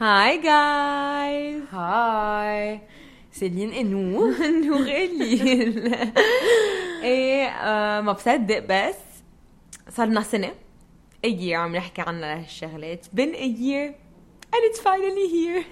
Hi 0.00 0.36
guys! 0.40 1.74
هاي 1.74 2.80
سيلين 3.32 3.72
أنا 3.72 4.30
ونور 4.66 4.80
إلين 4.80 5.94
إيه 7.02 7.46
آه، 7.46 8.00
ما 8.00 8.12
بصدق 8.12 8.58
بس 8.68 8.94
صار 9.88 10.06
لنا 10.06 10.22
سنة 10.22 10.50
a 11.26 11.28
year 11.30 11.52
عم 11.52 11.76
نحكي 11.76 12.02
عنها 12.02 12.34
لهالشغلات 12.34 13.06
been 13.06 13.34
a 13.34 13.46
year. 13.60 14.01
And 14.54 14.62
it's 14.68 14.80
finally 14.80 15.28
here. 15.28 15.64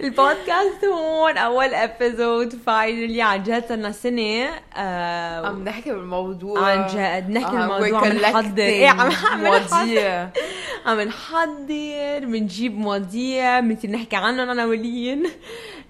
البودكاست 0.00 0.84
هون 0.84 1.36
أول 1.36 1.74
episode 1.74 2.52
finally. 2.52 3.20
عن 3.20 3.42
جد 3.42 3.64
صار 3.68 3.76
لنا 3.78 3.92
سنة 3.92 4.48
آه، 4.76 5.46
عم 5.46 5.64
نحكي 5.64 5.90
بالموضوع 5.92 6.60
عن 6.70 6.86
جد 6.86 7.30
نحكي 7.30 7.56
آه، 7.56 7.62
الموضوع 7.64 8.00
we're 8.00 8.06
عم 8.10 8.16
نحضر 8.16 8.62
إيه 8.62 8.88
عم 8.88 9.10
عم 9.30 9.40
مواضيع 9.44 10.24
نحضر 10.24 10.40
عم 10.86 11.00
نحضر 11.00 12.18
بنجيب 12.26 12.78
مواضيع 12.78 13.60
بنصير 13.60 13.90
نحكي 13.90 14.16
عنهم 14.16 14.50
أنا 14.50 14.64
ولين 14.64 15.26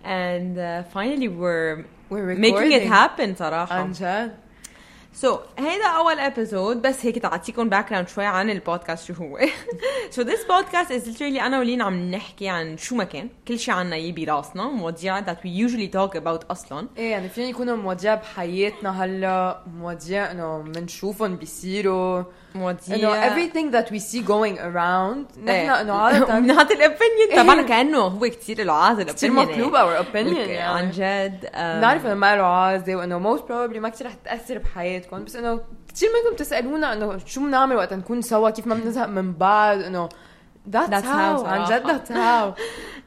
and 0.05 0.57
uh, 0.59 0.95
finally 0.95 1.29
we're 1.29 1.85
We're 2.11 2.37
making 2.37 2.73
it 2.73 2.83
recording. 2.83 2.93
happen 2.93 3.39
صراحة 3.39 3.75
عن 3.77 3.93
جد 3.93 4.35
So 5.23 5.29
هيدا 5.59 5.87
أول 5.87 6.17
episode 6.17 6.77
بس 6.77 7.07
هيك 7.07 7.19
تعطيكم 7.19 7.69
background 7.69 8.09
شوي 8.09 8.25
عن 8.25 8.51
البودكاست 8.51 9.07
شو 9.07 9.13
هو 9.13 9.39
So 10.17 10.19
this 10.19 10.45
podcast 10.45 10.91
is 10.91 11.09
literally 11.09 11.43
أنا 11.43 11.59
ولين 11.59 11.83
عم 11.83 12.11
نحكي 12.11 12.49
عن 12.49 12.77
شو 12.77 12.97
ما 12.97 13.05
كان 13.05 13.29
كل 13.49 13.59
شيء 13.59 13.75
عنا 13.75 13.97
يي 13.97 14.13
براسنا 14.13 14.65
مواضيع 14.65 15.21
that 15.21 15.37
we 15.37 15.69
usually 15.69 15.91
talk 15.91 16.17
about 16.17 16.51
أصلا 16.51 16.89
إيه 16.97 17.11
يعني 17.11 17.29
فينا 17.29 17.49
يكونوا 17.49 17.77
مواضيع 17.77 18.15
بحياتنا 18.15 19.05
هلا 19.05 19.63
مواضيع 19.79 20.31
إنه 20.31 20.59
بنشوفهم 20.59 21.37
بيصيروا 21.37 22.19
إنه 22.19 22.29
مواضيع 22.61 23.37
everything 23.37 23.73
that 23.73 23.91
we 23.91 23.99
see 23.99 24.23
going 24.23 24.59
around 24.59 25.39
نحن 25.39 25.49
إيه. 25.49 25.81
إنه 25.81 25.93
عادة 25.93 26.39
بنعطي 26.39 26.75
الأوبينيون 26.75 27.31
إيه. 27.31 27.43
تبعنا 27.43 27.63
كأنه 27.63 27.99
هو 27.99 28.21
كتير 28.21 28.65
له 28.65 28.73
عازل 28.73 29.03
كثير 29.03 29.31
مطلوب 29.33 29.75
يعني. 29.75 29.99
our 29.99 30.03
opinion 30.03 30.39
عن 30.39 30.49
يعني 30.49 30.91
جد 30.91 31.47
um, 31.47 31.57
بنعرف 31.57 32.07
إنه 32.07 32.15
ما 32.15 32.37
له 32.37 32.43
عازة 32.43 32.97
وإنه 32.97 33.37
most 33.37 33.41
probably 33.41 33.79
ما 33.79 33.89
كثير 33.89 34.07
رح 34.07 34.15
تأثر 34.25 34.59
بحياتكم 35.07 35.25
بس 35.25 35.37
إنه 35.37 35.61
كثير 35.95 36.09
منكم 36.09 36.37
تسألونا 36.37 36.93
إنه 36.93 37.19
شو 37.27 37.41
بنعمل 37.41 37.77
وقت 37.77 37.93
نكون 37.93 38.23
سوا 38.23 38.51
كيف 38.51 38.67
ما 38.67 38.75
بنزهق 38.75 39.07
من 39.07 39.33
بعض 39.33 39.79
إنه 39.79 40.09
how 40.73 40.89
how. 41.05 41.45
عن. 41.45 41.65
جد 41.65 41.83
that's 41.87 42.11
how. 42.11 42.55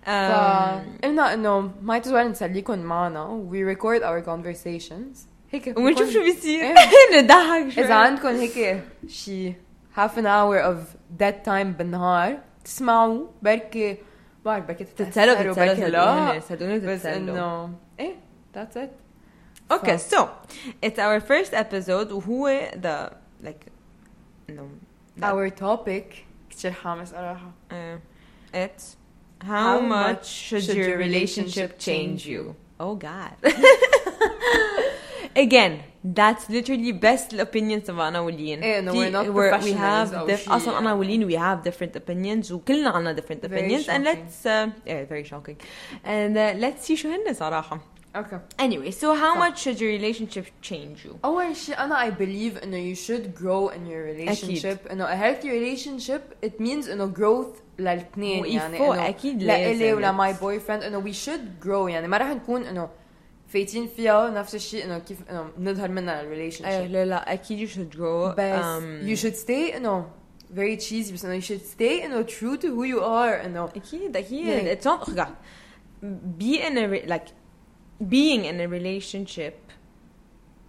um, 0.05 0.07
فقلنا 0.07 1.33
إنه 1.33 1.71
might 1.85 2.05
as 2.05 2.11
well 2.11 2.27
نسليكم 2.27 2.79
معنا. 2.79 3.49
We 3.51 3.63
record 3.63 4.03
our 4.03 4.21
conversations. 4.21 5.27
هيك 5.51 5.73
ونشوف 5.77 6.09
شو 6.09 6.23
بيصير. 6.23 6.63
إيه. 6.63 6.75
نضحك 7.21 7.69
شوي. 7.69 7.85
إذا 7.85 7.93
عندكم 7.93 8.27
هيك 8.27 8.83
شي 9.07 9.53
half 9.95 10.17
an 10.17 10.25
hour 10.25 10.59
of 10.61 10.77
dead 11.21 11.45
time 11.45 11.77
بالنهار 11.77 12.37
تسمعوا 12.63 13.27
بركي 13.41 13.97
بعرف 14.45 14.65
بركي 14.65 14.83
تتسلوا 14.83 15.33
تتسلوا 15.33 15.53
بركي 15.53 15.89
لا 15.89 16.39
صدقوني 16.39 16.41
صدقوني 16.41 16.79
بس 16.79 17.03
تتسلوا 17.03 17.17
إنه 17.17 17.73
إيه 17.99 18.15
that's 18.55 18.77
it. 18.77 19.08
Okay, 19.71 19.97
so 19.97 20.29
it's 20.81 20.97
our 20.99 21.19
first 21.19 21.53
episode 21.53 22.11
وهو 22.11 22.71
the 22.81 23.11
like 23.43 23.65
no 24.49 24.67
that, 25.17 25.31
our 25.33 25.49
topic 25.49 26.25
كتير 26.49 26.71
حامس 26.71 27.09
صراحة 27.09 27.51
uh, 27.71 27.75
it's 28.53 28.95
how, 29.41 29.47
How 29.47 29.79
much 29.79 29.89
much 30.07 30.25
should, 30.27 30.63
should 30.63 30.75
your 30.75 30.87
your 30.89 30.97
relationship 30.97 31.69
relationship 31.69 31.79
change 31.79 32.23
change 32.23 32.27
you? 32.27 32.55
Oh 32.79 32.95
God. 32.95 33.35
Again, 35.35 35.73
that's 36.03 36.49
literally 36.49 36.91
best 36.91 37.33
opinions 37.33 37.83
تبعنا 37.87 38.19
ولين. 38.19 38.61
إيه، 38.63 38.81
no, 38.81 38.91
في- 38.91 38.97
we're 38.97 39.11
not 39.11 39.25
we 39.63 39.73
have 39.73 40.09
professionals 40.09 40.13
أو 40.13 40.27
diff- 40.27 40.35
شي 40.39 40.49
أصلا 40.51 40.77
أنا 40.79 40.89
يعني. 40.89 40.99
ولين 40.99 41.29
we 41.29 41.35
have 41.35 41.63
different 41.71 41.95
opinions 41.95 42.51
وكلنا 42.51 42.89
عنا 42.89 43.15
different 43.15 43.45
Very 43.45 43.51
opinions 43.51 43.87
and 43.87 44.05
shocking. 44.05 44.05
let's 44.05 44.45
uh, 44.45 44.69
yeah 44.87 45.05
very 45.05 45.23
shocking 45.23 45.57
and 46.05 46.37
uh, 46.37 46.53
let's 46.65 46.85
see 46.87 46.95
شو 46.95 47.09
هن 47.09 47.33
صراحة. 47.33 47.79
اوكي 48.16 48.38
Anyway, 48.58 48.90
so 48.90 49.14
how 49.14 49.34
So- 49.34 49.38
much 49.40 49.58
should 49.64 49.78
your 49.80 49.90
relationship 50.00 50.46
change 50.70 51.04
you? 51.06 51.14
أول 51.24 51.56
شيء 51.56 51.78
أنا 51.78 52.10
I 52.10 52.12
believe 52.12 52.62
إنه 52.62 52.94
you 52.94 52.98
should 52.98 53.34
grow 53.42 53.68
in 53.76 53.86
your 53.86 54.04
relationship 54.14 54.90
إنه 54.90 55.06
a 55.06 55.16
healthy 55.16 55.48
relationship 55.48 56.46
it 56.46 56.60
means 56.60 56.88
إنه 56.88 57.12
growth 57.14 57.60
للاثنين 57.78 58.44
يعني 58.46 58.72
وإيفو 58.80 58.92
إنه 58.92 59.08
أكيد 59.08 59.42
لإلي 59.42 59.78
لازم. 59.92 59.96
ولا 59.96 60.12
my 60.32 60.36
boyfriend 60.36 60.84
إنه 60.84 61.02
we 61.04 61.14
should 61.26 61.64
grow 61.66 61.88
يعني 61.90 62.08
ما 62.08 62.16
رح 62.18 62.26
نكون 62.28 62.62
إنه 62.64 62.88
فايتين 63.48 63.86
فيها 63.96 64.30
نفس 64.30 64.54
الشيء 64.54 64.84
إنه 64.84 64.98
كيف 64.98 65.18
إنه 65.30 65.50
نظهر 65.58 65.88
منها 65.88 66.20
الريليشن 66.20 66.64
ايه 66.64 66.82
شيب 66.82 66.90
لا 66.92 67.04
لا 67.04 67.32
اكيد 67.32 67.68
you 67.68 67.72
should 67.72 67.96
grow 67.96 68.34
بس 68.38 68.62
um, 68.64 69.08
you 69.08 69.22
should 69.24 69.46
stay 69.46 69.76
إنه 69.76 70.06
very 70.54 70.76
cheesy 70.80 71.12
بس 71.12 71.24
إنه 71.24 71.40
you 71.40 71.44
should 71.44 71.78
stay 71.78 72.04
إنه 72.04 72.22
true 72.26 72.56
to 72.60 72.66
who 72.66 72.84
you 72.94 73.00
are 73.00 73.44
إنه 73.44 73.64
اكيد 73.64 74.16
اكيد 74.16 74.46
يعني- 74.46 74.76
it's 74.76 74.84
not 74.84 75.04
خدع. 75.04 75.26
be 76.38 76.58
in 76.60 76.76
a 76.76 76.86
re- 76.88 77.06
like 77.08 77.28
being 78.03 78.45
in 78.45 78.59
a 78.59 78.67
relationship 78.67 79.55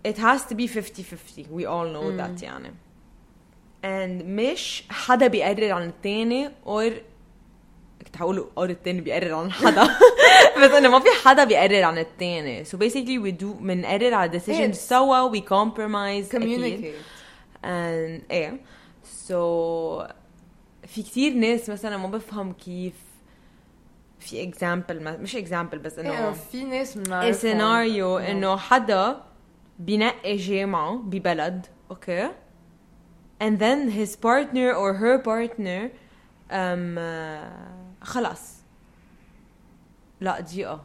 it 0.04 0.16
has 0.18 0.40
to 0.50 0.54
be 0.54 0.66
50-50 0.66 1.48
we 1.50 1.64
all 1.64 1.86
know 1.94 2.06
Mm. 2.10 2.16
that 2.20 2.42
يعني 2.42 2.72
and 3.84 4.24
مش 4.24 4.84
حدا 4.90 5.26
بيقرر 5.26 5.72
عن 5.72 5.88
التاني 5.88 6.48
or 6.66 6.92
كنت 8.04 8.16
هقول 8.16 8.46
or 8.56 8.62
التاني 8.62 9.00
بيقرر 9.00 9.34
عن 9.34 9.52
حدا. 9.52 9.82
بس 10.62 10.70
انه 10.70 10.88
ما 10.90 11.00
في 11.00 11.08
حدا 11.24 11.44
بيقرر 11.44 11.82
عن 11.82 11.98
التاني. 11.98 12.64
So 12.64 12.68
basically 12.68 13.18
we 13.24 13.42
do 13.42 13.46
بنقرر 13.60 14.14
على 14.14 14.40
decisions 14.40 14.74
It's- 14.76 14.80
سوا 14.88 15.32
we 15.32 15.40
compromise 15.40 16.34
أكيد. 16.34 16.42
communicate. 16.42 17.04
And 17.64 18.30
إيه. 18.30 18.60
So 19.28 19.34
في 20.86 21.02
كتير 21.02 21.32
ناس 21.32 21.70
مثلا 21.70 21.96
ما 21.96 22.06
بفهم 22.08 22.52
كيف 22.52 22.94
في 24.20 24.42
example 24.42 25.20
مش 25.20 25.36
example 25.36 25.78
بس 25.78 25.98
إنه 25.98 26.32
في 26.32 26.64
ناس 26.64 26.98
بنعرفهم 26.98 27.32
سيناريو 27.32 28.18
إنه 28.18 28.56
حدا 28.56 29.22
بينقي 29.78 30.36
جامعة 30.36 30.96
ببلد 30.96 31.66
أوكي 31.90 32.30
and 33.42 33.58
then 33.58 33.90
his 33.90 34.16
partner 34.16 34.74
or 34.74 34.94
her 34.94 35.18
partner 35.18 35.90
um, 36.50 36.98
uh, 36.98 38.04
خلاص. 38.04 38.56
لا 40.20 40.40
دقيقة. 40.40 40.84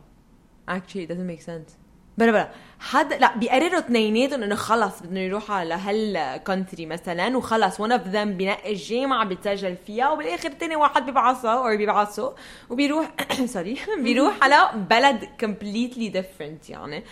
Actually 0.69 1.03
it 1.03 1.09
doesn't 1.09 1.28
make 1.28 1.41
sense. 1.41 1.78
بلا 2.17 2.31
بلا. 2.31 2.52
حدا 2.85 3.18
لا 3.18 3.38
بيقرروا 3.38 3.79
اثنيناتهم 3.79 4.44
إنه 4.44 4.56
خلص 4.56 5.01
بدهم 5.01 5.18
يروحوا 5.18 5.56
على 5.56 5.73
هال 5.74 5.98
country 5.98 6.86
مثلا 6.85 7.38
وخلص 7.38 7.81
one 7.81 7.91
of 7.91 8.13
them 8.13 8.28
بينقي 8.28 8.72
الجامعة 8.72 9.25
بيتسجل 9.25 9.75
فيها 9.88 10.12
وبالآخر 10.12 10.50
تاني 10.50 10.75
واحد 10.75 11.06
بيبعصها 11.06 11.72
أو 11.72 11.78
بيبعصه 11.78 12.35
وبيروح 12.69 13.12
sorry 13.46 13.78
بيروح 14.03 14.44
على 14.44 14.69
بلد 14.90 15.29
completely 15.44 16.18
different 16.18 16.69
يعني. 16.69 17.03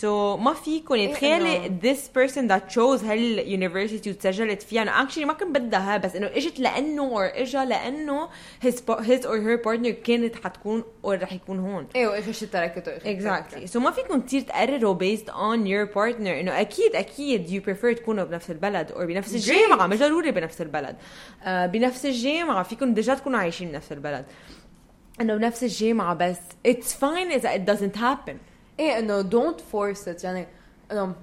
So 0.00 0.04
ما 0.38 0.54
فيكم 0.54 0.94
إيه 0.94 1.12
تخيلي 1.12 1.72
this 1.82 1.98
person 2.18 2.48
that 2.48 2.74
chose 2.74 3.04
هال 3.04 3.22
university 3.22 4.10
وتسجلت 4.10 4.62
فيها 4.62 4.82
إنه 4.82 5.08
actually 5.08 5.24
ما 5.24 5.32
كان 5.32 5.52
بدها 5.52 5.96
بس 5.96 6.16
إنه 6.16 6.26
إجت 6.26 6.60
لأنه 6.60 7.14
or 7.14 7.36
اجى 7.36 7.64
لأنه 7.64 8.28
his 8.64 8.76
or 9.22 9.38
her 9.46 9.64
partner 9.64 9.88
كانت 10.04 10.36
حتكون 10.44 10.84
or 11.06 11.08
رح 11.08 11.32
يكون 11.32 11.58
هون. 11.58 11.86
إيه 11.96 12.06
واخر 12.06 12.32
شيء 12.32 12.48
تركته 12.48 12.98
تركته. 12.98 13.66
so 13.66 13.76
ما 13.76 13.90
فيكم 13.90 14.20
كتير 14.20 14.40
تقرروا 14.40 14.94
based 15.22 15.30
on 15.30 15.66
your 15.66 15.86
partner. 15.94 16.28
إنه 16.40 16.60
أكيد 16.60 16.94
أكيد 16.94 17.48
you 17.48 17.66
prefer 17.66 17.96
تكونوا 17.96 18.24
بنفس 18.24 18.50
البلد 18.50 18.92
or 18.92 18.98
بنفس 18.98 19.30
Great. 19.30 19.34
الجامعة 19.34 19.86
مش 19.86 19.98
ضروري 19.98 20.30
بنفس 20.30 20.60
البلد. 20.60 20.96
آه 21.42 21.66
بنفس 21.66 22.06
الجامعة 22.06 22.62
فيكم 22.62 22.94
ديجا 22.94 23.14
تكونوا 23.14 23.38
عايشين 23.38 23.68
بنفس 23.68 23.92
البلد. 23.92 24.24
إنه 25.20 25.36
بنفس 25.36 25.62
الجامعة 25.62 26.14
بس 26.14 26.38
it's 26.68 26.92
fine 27.00 27.32
اذا 27.32 27.56
it 27.56 27.76
doesn't 27.76 27.96
happen. 27.96 28.34
إيه 28.80 28.98
إنه 28.98 29.22
don't 29.30 29.58
force 29.58 30.06
it. 30.06 30.24
يعني 30.24 30.46
إنه 30.92 31.14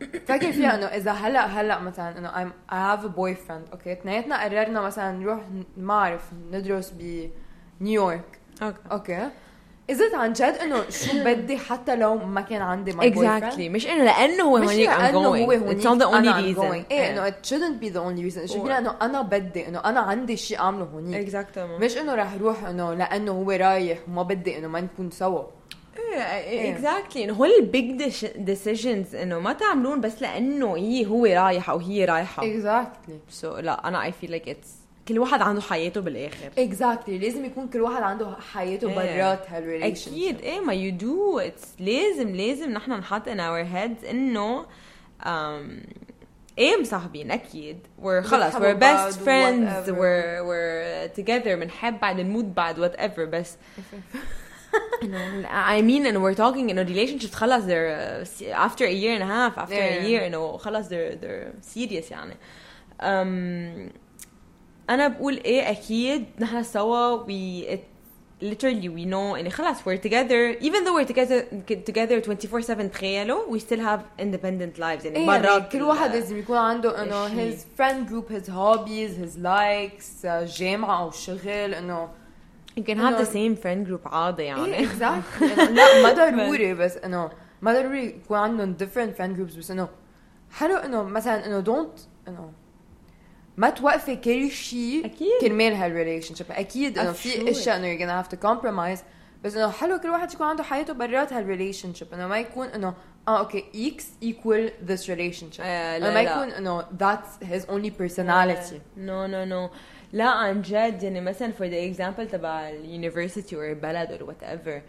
فكر 0.00 0.52
فيها 0.52 0.74
إنه 0.74 0.86
إذا 0.86 1.12
هلأ 1.12 1.46
هلأ 1.46 1.80
مثلا 1.80 2.18
إنه 2.18 2.30
I'm 2.30 2.52
I 2.72 2.74
have 2.74 3.04
a 3.04 3.16
boyfriend 3.16 3.72
أوكي 3.72 3.92
اثنيناتنا 3.92 4.44
قررنا 4.44 4.80
مثلا 4.80 5.12
نروح 5.12 5.40
ما 5.76 5.94
اعرف 5.94 6.30
ندرس 6.50 6.94
بنيويورك 7.80 8.38
أوكي 8.62 8.78
أوكي 8.92 9.30
اذا 9.90 10.16
عن 10.16 10.32
جد 10.32 10.42
إنه 10.42 10.90
شو 10.90 11.10
بدي 11.26 11.58
حتى 11.58 11.96
لو 11.96 12.14
ما 12.14 12.40
كان 12.40 12.62
عندي 12.62 12.92
my 12.92 12.96
exactly. 12.96 13.56
boyfriend 13.56 13.60
مش 13.60 13.86
إنه 13.86 14.04
لأنه 14.04 14.42
هو 14.44 14.56
هونيك 14.56 14.90
I'm 14.90 15.00
هو 15.00 15.46
going. 15.46 15.50
هونيك 15.50 15.80
it's 15.80 15.84
not 15.84 15.98
the 15.98 16.06
only 16.06 16.56
reason. 16.56 16.90
إيه 16.92 17.10
إنه 17.10 17.30
it 17.30 17.34
shouldn't 17.46 17.80
be 17.84 17.88
the 17.94 18.00
only 18.00 18.32
reason. 18.32 18.52
Should 18.52 18.56
be 18.56 18.68
و- 18.68 18.70
انه 18.70 18.96
أنا 19.02 19.22
بدي 19.22 19.68
إنه 19.68 19.78
أنا 19.78 20.00
عندي 20.00 20.36
شيء 20.36 20.58
أعمله 20.58 20.84
هونيك. 20.84 21.30
Exactly 21.30 21.58
مش 21.58 21.96
إنه 21.98 22.14
رح 22.14 22.34
روح 22.40 22.64
إنه 22.64 22.94
لأنه 22.94 23.32
هو 23.32 23.50
رايح 23.50 23.98
وما 24.08 24.22
بدي 24.22 24.58
إنه 24.58 24.68
ما 24.68 24.80
نكون 24.80 25.10
سوا. 25.10 25.42
إيه 26.14 26.72
exactly 26.74 27.24
إنه 27.24 27.32
هول 27.32 27.50
ال 27.60 27.71
big 27.71 28.02
decisions 28.36 29.14
إنه 29.14 29.38
ما 29.38 29.52
تعملون 29.52 30.00
بس 30.00 30.22
لأنه 30.22 30.76
هي 30.76 31.06
هو 31.06 31.24
رايح 31.24 31.70
أو 31.70 31.78
هي 31.78 32.04
رايحة. 32.04 32.42
Exactly. 32.42 33.12
so 33.30 33.56
so, 33.56 33.58
لا 33.58 33.88
أنا 33.88 34.04
I 34.04 34.12
feel 34.12 34.30
like 34.30 34.48
it's 34.48 34.85
كل 35.08 35.18
واحد 35.18 35.42
عنده 35.42 35.60
حياته 35.60 36.00
بالآخر. 36.00 36.50
اكزاكتلي 36.58 37.18
exactly. 37.18 37.22
لازم 37.22 37.44
يكون 37.44 37.68
كل 37.68 37.80
واحد 37.80 38.02
عنده 38.02 38.36
حياته 38.52 38.88
yeah. 38.88 38.96
برات 38.96 39.50
هال 39.50 39.62
relation 39.62 40.10
أكيد. 40.10 40.40
إيه 40.40 40.60
ما 40.60 40.74
you 40.74 40.92
do 40.92 41.40
لازم 41.78 42.36
لازم 42.36 42.70
نحن 42.70 42.92
نحط 42.92 43.28
in 43.28 43.40
our 43.40 43.62
heads 43.62 44.04
إنه 44.04 44.66
um، 45.22 45.26
إيه 46.58 46.80
مصاحبين. 46.80 47.30
أكيد. 47.30 47.78
we're 47.98 48.22
خلص 48.22 48.54
we're 48.54 48.74
best 48.74 49.20
friends 49.20 49.90
we're 49.90 50.42
we're 50.42 51.06
together 51.06 51.54
بنحب 51.56 52.00
بعد 52.00 52.20
نموت 52.20 52.44
بعد 52.44 52.78
whatever 52.78 53.24
بس 53.24 53.56
I 55.72 55.82
mean 55.82 56.06
and 56.06 56.22
we're 56.22 56.34
talking 56.34 56.70
in 56.70 56.78
a 56.78 56.84
relationship. 56.84 57.34
خلص 57.34 57.64
they're 57.64 58.24
uh, 58.24 58.66
after 58.66 58.84
a 58.84 58.92
year 58.92 59.14
and 59.14 59.22
a 59.22 59.26
half 59.26 59.58
after 59.58 59.74
yeah, 59.74 60.02
a 60.02 60.08
year 60.08 60.20
yeah. 60.20 60.26
you 60.26 60.30
know. 60.30 60.56
خلص 60.58 60.88
they're 60.88 61.14
they're 61.14 61.52
serious 61.62 62.10
يعني. 62.10 62.36
Um, 63.00 63.92
أنا 64.90 65.08
بقول 65.08 65.34
إيه 65.34 65.70
أكيد 65.70 66.24
نحن 66.40 66.62
سوا 66.62 67.26
we 67.26 67.66
it, 67.74 67.80
literally 68.42 68.88
we 68.88 69.04
know 69.06 69.36
يعني 69.36 69.50
خلاص 69.50 69.80
we're 69.80 70.00
together 70.06 70.60
even 70.60 70.84
though 70.84 70.94
we're 70.94 71.08
together 71.12 71.44
together 71.90 72.20
24/7 72.20 72.90
تخيلوا 72.92 73.56
we 73.56 73.60
still 73.60 73.80
have 73.80 74.00
independent 74.20 74.78
lives 74.78 75.04
يعني 75.04 75.16
إيه 75.16 75.26
مرات 75.26 75.44
يعني 75.44 75.68
كل 75.72 75.82
واحد 75.82 76.10
لازم 76.10 76.38
يكون 76.38 76.56
عنده 76.56 77.02
انه 77.02 77.28
his 77.28 77.56
friend 77.56 78.08
group 78.10 78.32
his 78.32 78.48
hobbies 78.48 79.10
his 79.24 79.38
likes 79.42 80.24
uh, 80.24 80.58
جامعة 80.58 81.02
أو 81.02 81.10
شغل 81.10 81.74
انه 81.74 82.08
you 82.80 82.82
can 82.82 82.98
have 82.98 83.18
the 83.18 83.30
same 83.30 83.56
friend 83.62 83.88
group 83.88 84.06
عادي 84.06 84.42
إيه 84.42 84.48
يعني 84.48 84.88
exactly 84.88 85.42
إنه 85.42 85.70
لا 85.70 86.02
ما 86.02 86.12
ضروري 86.12 86.74
بس 86.74 86.96
انه 86.96 87.30
ما 87.62 87.72
ضروري 87.72 88.06
يكون 88.06 88.38
عندهم 88.38 88.76
different 88.80 89.18
friend 89.18 89.38
groups 89.38 89.58
بس 89.58 89.70
انه 89.70 89.88
حلو 90.50 90.76
انه 90.76 91.02
مثلا 91.02 91.46
انه 91.46 91.64
don't 91.64 92.28
انه 92.28 92.52
ما 93.56 93.70
توقفي 93.70 94.16
كل 94.16 94.50
شيء 94.50 95.06
أكيد. 95.06 95.40
كرمال 95.40 95.72
هال 95.72 96.34
relationship 96.34 96.46
أكيد 96.50 96.98
إنه. 96.98 97.12
في 97.12 97.50
أشياء 97.50 97.76
إنه 97.76 97.86
you're 97.96 98.00
gonna 98.00 98.26
have 98.26 98.36
to 98.36 98.40
compromise. 98.42 99.04
بس 99.44 99.56
إنه 99.56 99.70
حلو 99.70 99.98
كل 99.98 100.08
واحد 100.08 100.32
يكون 100.32 100.46
عنده 100.46 100.62
حياته 100.62 100.92
برات 100.92 101.32
هال 101.32 101.94
relationship 101.94 102.14
إنه 102.14 102.26
ما 102.26 102.38
يكون 102.38 102.66
إنه 102.66 102.94
آه 103.28 103.38
أوكي 103.38 103.64
إكس 103.74 104.06
relationship. 105.06 105.60
آه، 105.60 105.96
إنه 105.96 106.06
لا. 106.06 106.14
ما. 106.14 106.20
يكون 106.20 106.50
إنه 106.50 106.82
that's 106.82 107.46
his 107.46 107.66
only 107.66 107.90
personality. 107.90 108.80
no 108.96 109.26
no 109.26 109.44
no 109.44 109.70
لا 110.12 110.24
عن 110.24 110.62
جد 110.62 111.02
يعني 111.02 111.20
مثلا 111.20 111.52
for 111.52 111.70
the 111.70 111.96
example 111.96 112.32
تبع 112.32 112.68
اليونيفرسيتي 112.68 113.56
or 113.56 113.58
البلد 113.58 114.18
or 114.20 114.24
whatever. 114.24 114.82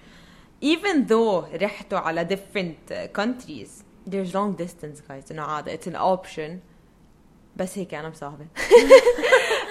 Even 0.66 1.08
though 1.10 1.64
رحتوا 1.64 2.00
على 2.00 2.28
different 2.28 2.94
countries 3.20 3.84
there's 4.10 4.34
long 4.34 4.64
distance 4.64 5.02
guys. 5.10 5.32
إنه 5.32 5.42
عادي 5.42 5.78
it's 5.78 5.88
an 5.88 5.96
option. 5.96 6.52
بس 7.58 7.78
هيك 7.78 7.94
أنا 7.94 8.10
مصاحبة 8.10 8.46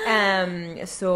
um, 0.06 0.84
so 0.86 1.06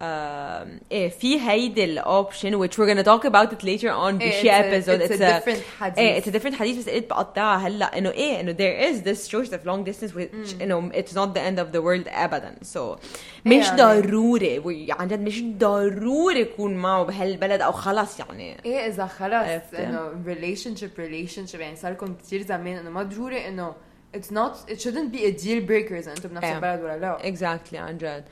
um, 0.00 0.82
إيه 0.92 1.08
في 1.08 1.40
هيدي 1.40 1.84
الاوبشن 1.84 2.66
which 2.66 2.72
we're 2.72 2.88
gonna 2.94 3.04
talk 3.04 3.24
about 3.24 3.52
it 3.52 3.62
later 3.64 3.90
on 3.90 4.14
بشي 4.14 4.50
إيه، 4.50 4.80
it's 4.80 4.84
a- 4.84 4.88
episode 4.88 5.00
it's 5.08 5.14
a 5.14 5.40
different 5.40 5.62
حديث. 5.80 5.98
إيه 5.98 6.20
it's 6.20 6.24
a 6.24 6.30
different 6.30 6.54
حديث 6.54 6.78
بس 6.78 6.88
قلت 6.88 7.10
بقطعها 7.10 7.68
هلأ 7.68 7.98
إنه 7.98 8.10
إيه 8.10 8.40
إنه 8.40 8.52
there 8.52 8.92
is 8.92 9.04
this 9.04 9.28
choice 9.28 9.52
of 9.52 9.64
long 9.66 9.84
distance 9.92 10.14
which 10.14 10.62
إنه 10.62 10.90
it's 10.92 11.12
not 11.14 11.34
the 11.34 11.40
end 11.40 11.58
of 11.58 11.72
the 11.76 11.80
world 11.82 12.08
ابدا 12.08 12.54
so 12.74 12.98
مش 13.46 13.66
يعني. 13.66 13.76
ضروري 13.82 14.86
عن 14.90 15.08
جد 15.08 15.20
مش 15.20 15.42
ضروري 15.42 16.40
يكون 16.40 16.74
معه 16.74 17.02
بهالبلد 17.02 17.60
أو 17.60 17.72
خلص 17.72 18.18
يعني 18.20 18.56
إيه 18.64 18.86
إذا 18.86 19.06
خلص؟ 19.06 19.74
إنه 19.74 20.12
relationship 20.26 21.60
يعني 21.60 21.76
صار 21.76 21.92
لكم 21.92 22.14
كثير 22.14 22.42
زمان 22.42 22.76
إنه 22.76 22.90
ما 22.90 23.02
ضروري 23.02 23.48
إنه 23.48 23.74
it's 24.16 24.30
not 24.30 24.70
it 24.72 24.80
shouldn't 24.80 25.10
be 25.12 25.24
a 25.24 25.32
deal 25.44 25.60
breaker 25.68 25.92
إذا 25.92 26.10
أنتم 26.12 26.28
بنفس 26.28 26.44
إيه. 26.44 26.54
البلد 26.56 26.80
ولا 26.80 26.98
لا. 26.98 27.18
Exactly 27.34 27.74
عن 27.74 27.98
جد 27.98 28.24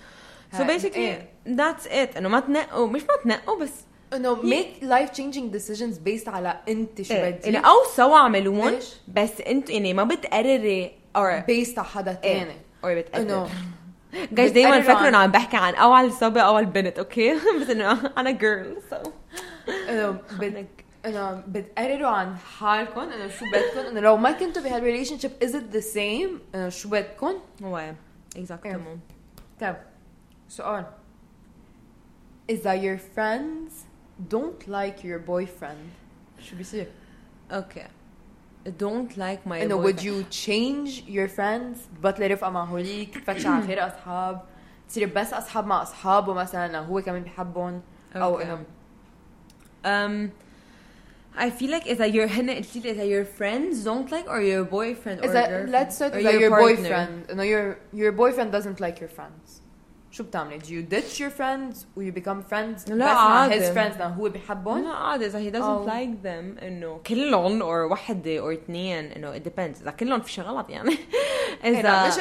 so 0.52 0.58
basically 0.58 0.96
إيه. 0.96 1.28
that's 1.46 1.84
it. 1.86 2.16
انه 2.16 2.28
ما 2.28 2.40
تنقوا 2.40 2.86
مش 2.86 3.02
ما 3.02 3.16
تنقوا 3.24 3.60
بس 3.60 3.72
انه 4.14 4.36
make 4.42 4.82
life 4.82 5.10
changing 5.12 5.56
decisions 5.56 5.96
based 6.08 6.28
على 6.28 6.60
أنت 6.68 7.02
شو 7.02 7.14
إيه. 7.14 7.30
بدي. 7.30 7.50
يعني 7.50 7.66
أو 7.66 7.76
سوا 7.96 8.16
اعملوهم؟ 8.16 8.74
بس 9.08 9.40
أنت 9.40 9.70
يعني 9.70 9.94
ما 9.94 10.04
بتقرري 10.04 10.92
or 11.18 11.42
based 11.50 11.78
على 11.78 11.84
حدا 11.88 12.18
إيه. 12.24 12.38
تاني. 12.38 12.54
Or 12.84 12.86
بتقرر 12.86 13.22
انه 13.22 13.48
جايز 14.32 14.52
دايما 14.52 14.70
بتقرروا 14.78 14.94
فكروا 14.94 15.06
عن- 15.06 15.06
إنه 15.14 15.18
عم 15.18 15.30
بحكي 15.30 15.56
عن 15.56 15.74
أول 15.74 16.12
صبي 16.12 16.42
أول 16.42 16.66
بنت 16.66 16.98
أوكي 16.98 17.34
بس 17.60 17.70
إنه 17.70 18.10
أنا 18.18 18.30
girl 18.30 18.76
so 18.90 18.96
انه 21.06 21.32
بت 21.32 21.44
انه 21.44 21.44
بتقرروا 21.48 22.08
عن 22.08 22.36
حالكم 22.36 23.00
انه 23.00 23.28
شو 23.28 23.44
بدكم 23.44 23.88
انه 23.90 24.00
لو 24.00 24.16
ما 24.16 24.32
كنتوا 24.32 24.62
بهال 24.62 25.18
relationship 25.18 25.30
is 25.42 25.54
it 25.54 25.62
the 25.64 25.80
same 25.80 26.40
انه 26.54 26.68
شو 26.68 26.88
بدكم 26.88 27.32
هو 27.62 27.94
exactly 28.36 28.98
طيب 29.60 29.76
سؤال 30.48 30.84
إذا 32.50 32.82
your 32.82 32.98
friends? 32.98 33.72
Don't 34.34 34.68
like 34.68 35.04
your 35.04 35.18
boyfriend. 35.28 35.86
شو 36.40 36.56
بيصير؟ 36.56 36.86
أوكي 37.50 37.84
don't 38.68 39.12
like 39.16 39.48
my 39.48 39.52
انه 39.52 39.82
would 39.84 39.96
boyfriend. 39.96 40.02
you 40.02 40.24
change 40.32 41.08
your 41.08 41.28
friends? 41.38 41.78
بطلي 42.02 42.26
رفقة 42.26 42.50
مع 42.50 42.64
هوليك 42.64 43.18
تفتشي 43.18 43.48
على 43.48 43.66
غير 43.66 43.86
أصحاب 43.86 44.42
تصيري 44.88 45.06
بس 45.06 45.32
أصحاب 45.32 45.66
مع 45.66 45.82
أصحابه 45.82 46.34
مثلا 46.34 46.78
هو 46.78 47.02
كمان 47.02 47.24
Okay. 48.14 48.16
إنه 48.16 48.64
Um, 49.84 50.30
I 51.39 51.49
feel 51.49 51.69
like 51.69 51.87
إذا 51.87 52.07
your 52.07 52.27
هن 52.31 52.49
قلت 52.49 52.75
لي 52.77 52.91
إذا 52.91 53.03
your 53.03 53.25
friends 53.25 53.83
don't 53.83 54.09
like 54.11 54.27
or 54.29 54.41
your 54.41 54.63
boyfriend 54.63 55.19
or 55.19 55.25
إذا 55.29 55.45
girlfriend 55.47 55.71
let's 55.71 55.97
say 55.97 56.09
or 56.09 56.15
إذا 56.19 56.31
your 56.31 56.49
partner. 56.49 56.75
boyfriend 56.77 57.31
إنه 57.31 57.43
your 57.43 57.77
your 57.93 58.11
boyfriend 58.11 58.51
doesn't 58.51 58.79
like 58.79 58.99
your 59.01 59.09
friends 59.09 59.61
شو 60.11 60.23
بتعملي؟ 60.23 60.59
Do 60.59 60.63
you 60.73 60.81
ditch 60.81 61.19
your 61.19 61.29
friends 61.29 61.85
و 61.97 62.01
you 62.01 62.11
become 62.13 62.41
friends 62.51 62.89
لا، 62.89 63.05
بس 63.05 63.17
مع 63.17 63.39
عادي. 63.39 63.59
his 63.59 63.73
friends 63.73 63.99
لأنه 63.99 64.13
هو 64.13 64.29
بيحبهم؟ 64.29 64.83
لا 64.83 64.89
عادي 64.89 65.25
إذا 65.25 65.39
he 65.39 65.53
doesn't 65.53 65.85
أو- 65.85 65.89
like 65.89 66.23
them 66.25 66.63
إنه 66.63 66.99
كلهم 67.07 67.59
or 67.61 67.91
وحدة 67.91 68.39
or 68.41 68.53
اثنين 68.53 69.05
إنه 69.11 69.33
it 69.39 69.43
depends 69.43 69.81
إذا 69.81 69.91
كلهم 69.91 70.21
في 70.21 70.31
شي 70.31 70.41
غلط 70.41 70.69
يعني 70.69 70.97
إيه 71.64 71.82
لا، 71.82 72.08
مش 72.08 72.14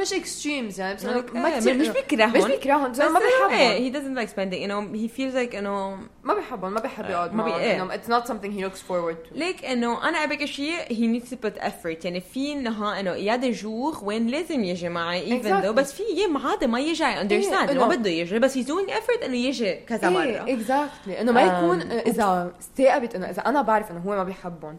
مش 0.00 0.10
extremes 0.14 0.78
يعني 0.78 0.94
بس 0.94 1.04
ما 1.04 1.54
إيه، 1.66 1.72
مش 1.74 1.88
بيكرههم 1.88 2.32
مش 2.32 2.44
بيكرههم 2.44 2.92
بس 2.92 2.98
ما 3.00 3.20
إيه 3.50 3.90
he 3.90 3.94
doesn't 3.94 4.18
like 4.18 4.30
spending 4.34 4.60
you 4.64 4.68
know 4.68 4.96
he 4.96 5.18
feels 5.18 5.34
like 5.34 5.54
إنه 5.54 5.98
ما 6.24 6.34
بيحبهم 6.34 6.72
ما 6.74 6.80
بيحب 6.80 7.10
يقعد 7.10 7.34
ما 7.34 7.44
بي- 7.44 7.54
إيه. 7.54 7.82
إنه 7.82 7.96
it's 7.96 8.08
not 8.08 8.26
something 8.28 8.50
he 8.58 8.62
looks 8.70 8.80
forward 8.90 9.28
to. 9.30 9.32
ليك 9.38 9.64
إنه 9.64 10.08
أنا 10.08 10.24
ابقى 10.24 10.46
شيء 10.46 10.76
he 10.84 11.20
needs 11.20 11.26
to 11.30 11.36
put 11.46 11.62
effort. 11.62 12.04
يعني 12.04 12.20
في 12.20 12.52
إنها 12.52 13.00
إنه 13.00 13.10
يا 13.14 13.36
دي 13.36 13.50
جوغ 13.50 14.04
وين 14.04 14.26
لازم 14.26 14.64
يجي 14.64 14.88
معي 14.88 15.40
even 15.40 15.44
Exactly. 15.44 15.64
though 15.64 15.70
بس 15.70 15.92
في 15.92 16.02
أيام 16.02 16.36
عادي 16.46 16.66
ما 16.66 16.80
يجي 16.80 17.04
I 17.04 17.16
understand 17.16 17.32
إيه، 17.32 17.70
إنه 17.70 17.86
ما 17.86 17.94
بده 17.94 18.10
يجي 18.10 18.38
بس 18.38 18.58
he's 18.58 18.66
doing 18.66 18.90
effort 18.90 19.24
إنه 19.24 19.36
يجي 19.36 19.74
كذا 19.74 20.08
مرة. 20.10 20.44
exactly 20.48 21.20
إنه 21.20 21.32
ما 21.32 21.40
Um, 21.46 21.52
يكون 21.64 21.82
اذا 21.92 22.52
استقبت 22.60 23.14
إنه 23.14 23.30
إذا 23.30 23.42
أنا 23.42 23.62
بعرف 23.62 23.90
إنه 23.90 24.00
هو 24.00 24.16
ما 24.16 24.24
بيحبهم. 24.24 24.76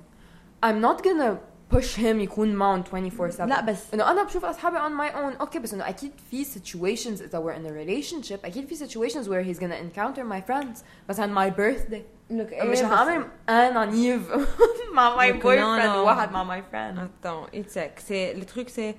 I'm 0.66 0.82
not 0.86 1.02
gonna 1.04 1.34
push 1.75 1.97
him 1.99 2.05
يكون 2.05 2.55
معهم 2.55 2.81
24 2.93 3.31
7 3.31 3.47
لا 3.47 3.61
بس 3.61 3.95
انه 3.95 4.11
انا 4.11 4.23
بشوف 4.23 4.45
اصحابي 4.45 4.77
on 4.77 5.09
my 5.11 5.15
own 5.15 5.41
اوكي 5.41 5.59
بس 5.59 5.75
انه 5.75 5.89
اكيد 5.89 6.13
في 6.31 6.45
situations 6.45 7.23
اذا 7.23 7.41
we're 7.43 7.57
in 7.59 7.67
a 7.69 7.71
relationship 7.73 8.45
اكيد 8.45 8.67
في 8.69 8.77
situations 8.77 9.27
where 9.27 9.49
he's 9.55 9.61
gonna 9.63 9.79
encounter 9.97 10.23
my 10.33 10.51
friends 10.53 10.79
مثلا 11.09 11.51
my 11.51 11.55
birthday 11.55 12.03
look 12.33 12.65
مش 12.65 12.79
هعمل 12.83 13.27
انا 13.49 13.85
نيف 13.85 14.31
مع 14.95 15.17
my 15.17 15.33
Look, 15.33 15.37
no, 15.37 15.43
boyfriend 15.45 15.93
no. 15.95 15.97
وواحد 15.97 16.33
مع 16.33 16.57
my 16.59 16.63
friend 16.73 16.99
Attends, 16.99 17.55
it's 17.57 17.77
like 17.77 18.01
c'est 18.09 18.35
le 18.41 18.45
truc 18.45 18.69
c'est 18.69 18.95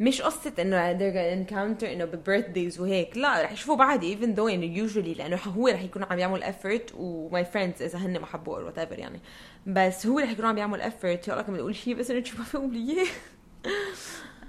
مش 0.00 0.22
قصة 0.22 0.52
إنه 0.58 0.92
they're 0.98 1.14
gonna 1.14 1.48
encounter 1.50 1.84
إنه 1.84 2.04
ب 2.04 2.12
birthdays 2.12 2.80
وهيك 2.80 3.16
لا 3.16 3.42
رح 3.42 3.52
يشوفوا 3.52 3.76
بعض 3.76 4.00
even 4.00 4.36
though 4.36 4.50
انه 4.52 4.88
usually 4.88 5.16
لأنه 5.18 5.36
هو 5.36 5.68
رح 5.68 5.82
يكون 5.82 6.02
عم 6.04 6.18
يعمل 6.18 6.44
effort 6.44 6.94
و 6.94 7.11
my 7.11 7.44
friends 7.44 7.82
إذا 7.82 7.98
هن 7.98 8.18
ما 8.18 8.26
حبوه 8.26 8.70
or 8.70 8.72
whatever 8.74 8.98
يعني. 8.98 9.20
بس 9.66 10.06
هو 10.06 10.18
رح 10.18 10.30
يكون 10.30 10.44
عم 10.44 10.58
يعمل 10.58 10.82
effort 10.82 11.28
لك 11.28 11.48
عم 11.48 11.56
بقول 11.56 11.74
شيء 11.76 11.94
بس 11.94 12.10
إنه 12.10 12.24
شو 12.24 12.38
ما 12.38 12.44
فيهم 12.44 12.72
لي 12.72 12.92
اياه 12.92 13.06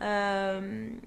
أم، 0.01 0.99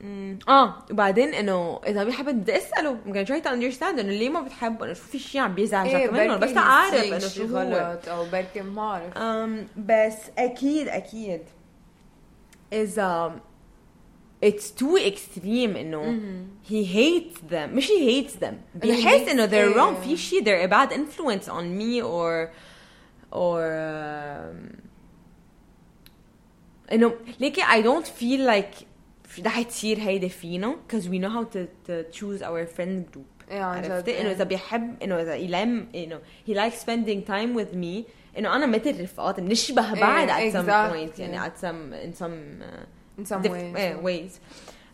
أمم، 0.00 0.38
آه 0.48 0.84
وبعدين 0.90 1.34
إنه 1.34 1.80
إذا 1.86 2.04
بيحب 2.04 2.24
بدي 2.28 2.56
أسأله 2.56 2.98
I'm 3.06 3.08
gonna 3.12 3.26
try 3.28 3.40
to 3.46 3.50
understand 3.50 3.98
إنه 3.98 4.12
ليه 4.12 4.28
ما 4.28 4.40
بتحبه؟ 4.40 4.84
إنه 4.84 4.92
شو 4.94 5.02
في 5.02 5.18
شيء 5.18 5.40
عم 5.40 5.54
بيزعجك 5.54 5.94
إيه 5.94 6.10
منه 6.10 6.36
بس 6.36 6.50
he's 6.50 6.94
إنه 6.94 7.18
شو 7.18 7.44
هو. 7.46 7.58
غلط 7.58 8.08
أو 8.08 8.24
بركي 8.30 8.60
ما 8.60 8.74
بعرف 8.74 9.12
بس 9.76 10.16
أكيد 10.38 10.88
أكيد. 10.88 11.40
اذا 12.73 13.39
it's 14.45 14.71
too 14.81 14.97
extreme 14.97 15.75
انه 15.77 16.19
he 16.69 16.85
hates 16.85 17.37
them 17.51 17.69
مش 17.73 17.87
he 17.87 17.91
hates 18.27 18.39
them 18.43 18.53
بيحس 18.75 19.25
hates- 19.25 19.29
انه 19.29 19.47
they're 19.47 19.53
إيه. 19.53 19.73
wrong 19.75 20.03
في 20.03 20.17
شيء 20.17 20.43
they're 20.43 20.67
a 20.67 20.71
bad 20.71 20.91
influence 20.93 21.47
on 21.47 21.63
me 21.79 22.01
or 22.03 22.49
or 23.31 23.61
um, 23.71 24.81
انه 26.91 27.13
ليكي 27.39 27.61
I 27.61 27.81
don't 27.83 28.07
feel 28.07 28.47
like 28.47 28.85
رح 29.45 29.61
تصير 29.61 29.99
هيدا 29.99 30.27
فينا 30.27 30.75
because 30.87 31.03
we 31.03 31.17
know 31.19 31.29
how 31.29 31.43
to, 31.55 31.67
to 31.87 32.17
choose 32.19 32.41
our 32.41 32.65
friend 32.77 33.15
group 33.15 33.51
ايه 33.51 33.61
عن 33.61 33.81
جد 33.81 33.91
عرفتي 33.91 34.21
انه 34.21 34.29
إيه. 34.29 34.35
اذا 34.35 34.43
بيحب 34.43 35.03
انه 35.03 35.21
اذا 35.21 35.35
يلم 35.35 35.87
انه 35.95 36.19
he 36.47 36.51
likes 36.53 36.75
spending 36.85 37.27
time 37.29 37.57
with 37.59 37.75
me 37.75 38.03
إنه 38.38 38.56
أنا 38.56 38.66
مثل 38.66 39.02
رفقاتي 39.02 39.40
بنشبه 39.40 40.00
بعض 40.00 40.30
إيه، 40.30 40.50
at 40.50 40.54
some 40.54 40.56
exactly. 40.66 41.14
point 41.16 41.20
يعني 41.20 41.50
at 41.50 41.52
some 41.62 41.92
in 42.14 42.18
some 42.22 42.62
uh, 42.62 43.20
in 43.20 43.26
some 43.26 43.42
diff- 43.42 43.52
ways. 43.52 43.76
eh, 43.76 44.04
ways. 44.06 44.40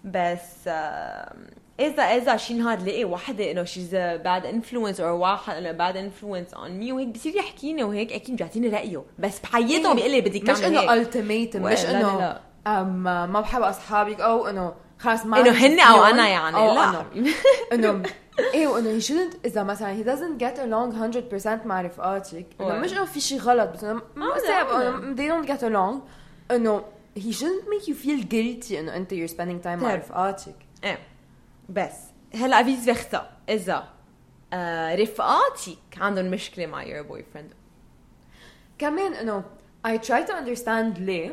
بس 0.05 0.69
uh, 0.69 1.35
إذا 1.81 2.03
إذا 2.03 2.37
شي 2.37 2.55
نهار 2.55 2.79
لاقي 2.79 3.05
وحدة 3.05 3.51
إنه 3.51 3.65
she's 3.65 3.95
bad 3.95 4.47
influence 4.47 5.01
أو 5.01 5.19
واحد 5.19 5.57
انه 5.57 5.73
bad 5.73 5.97
influence 5.97 6.55
on 6.55 6.71
me 6.71 6.93
وهيك 6.93 7.09
بصير 7.09 7.37
يحكيني 7.37 7.85
وهيك 7.85 8.13
أكيد 8.13 8.37
بيعطيني 8.37 8.69
رأيه. 8.69 9.03
بس 9.19 9.41
بحياته 9.41 9.89
إيه. 9.89 9.95
بيقول 9.95 10.11
لي 10.11 10.21
بدك 10.21 10.51
مش 10.51 10.61
تعمل 10.61 10.65
إنه 10.77 10.81
هيك. 10.81 10.91
ultimatum 10.91 11.63
مش 11.63 11.85
إنه 11.87 12.41
ما 13.27 13.41
بحب 13.41 13.63
أصحابك 13.63 14.21
أو 14.21 14.47
إنه 14.47 14.75
خلص 14.99 15.27
ما 15.27 15.41
إنه 15.41 15.51
هن 15.51 15.81
أو 15.81 16.05
أنا 16.05 16.29
يعني 16.29 16.57
أو 16.57 16.75
لا. 16.75 17.05
إنه 17.73 18.03
إيه 18.39 18.67
وانه 18.67 19.01
he 19.01 19.03
shouldn't 19.03 19.37
إذا 19.45 19.63
مثلا 19.63 20.03
he 20.03 20.07
doesn't 20.07 20.39
get 20.43 20.59
along 20.59 20.95
100% 21.63 21.67
مع 21.67 21.81
رفقاتك 21.81 22.47
إنه. 22.61 22.79
مش 22.79 22.93
إنه 22.93 23.05
في 23.05 23.21
شيء 23.21 23.39
غلط 23.39 23.71
بس 23.71 23.85
إنه. 23.85 24.03
إنه 24.17 25.15
they 25.15 25.29
don't 25.29 25.49
get 25.49 25.63
along 25.63 26.01
إنه 26.51 26.85
he 27.19 27.33
shouldn't 27.33 27.69
make 27.69 27.89
you 27.89 27.95
feel 27.95 28.23
guilty 28.23 28.73
إنه 28.73 28.97
أنت 28.97 29.15
you're 29.15 29.33
spending 29.33 29.65
time 29.65 29.67
مع 29.67 29.91
طيب. 29.91 29.99
رفقاتك 29.99 30.55
إيه 30.85 30.99
بس 31.69 31.97
هلا 32.35 32.63
vice 32.63 32.85
versa 32.85 33.31
إذا 33.49 33.89
آه 34.53 34.95
رفقاتك 34.95 35.79
عندهم 35.97 36.31
مشكلة 36.31 36.67
مع 36.67 36.85
your 36.85 37.05
boyfriend 37.05 37.55
كمان 38.79 39.15
إنه 39.15 39.45
I 39.87 39.99
try 39.99 40.27
to 40.29 40.33
understand 40.33 40.99
ليه 40.99 41.33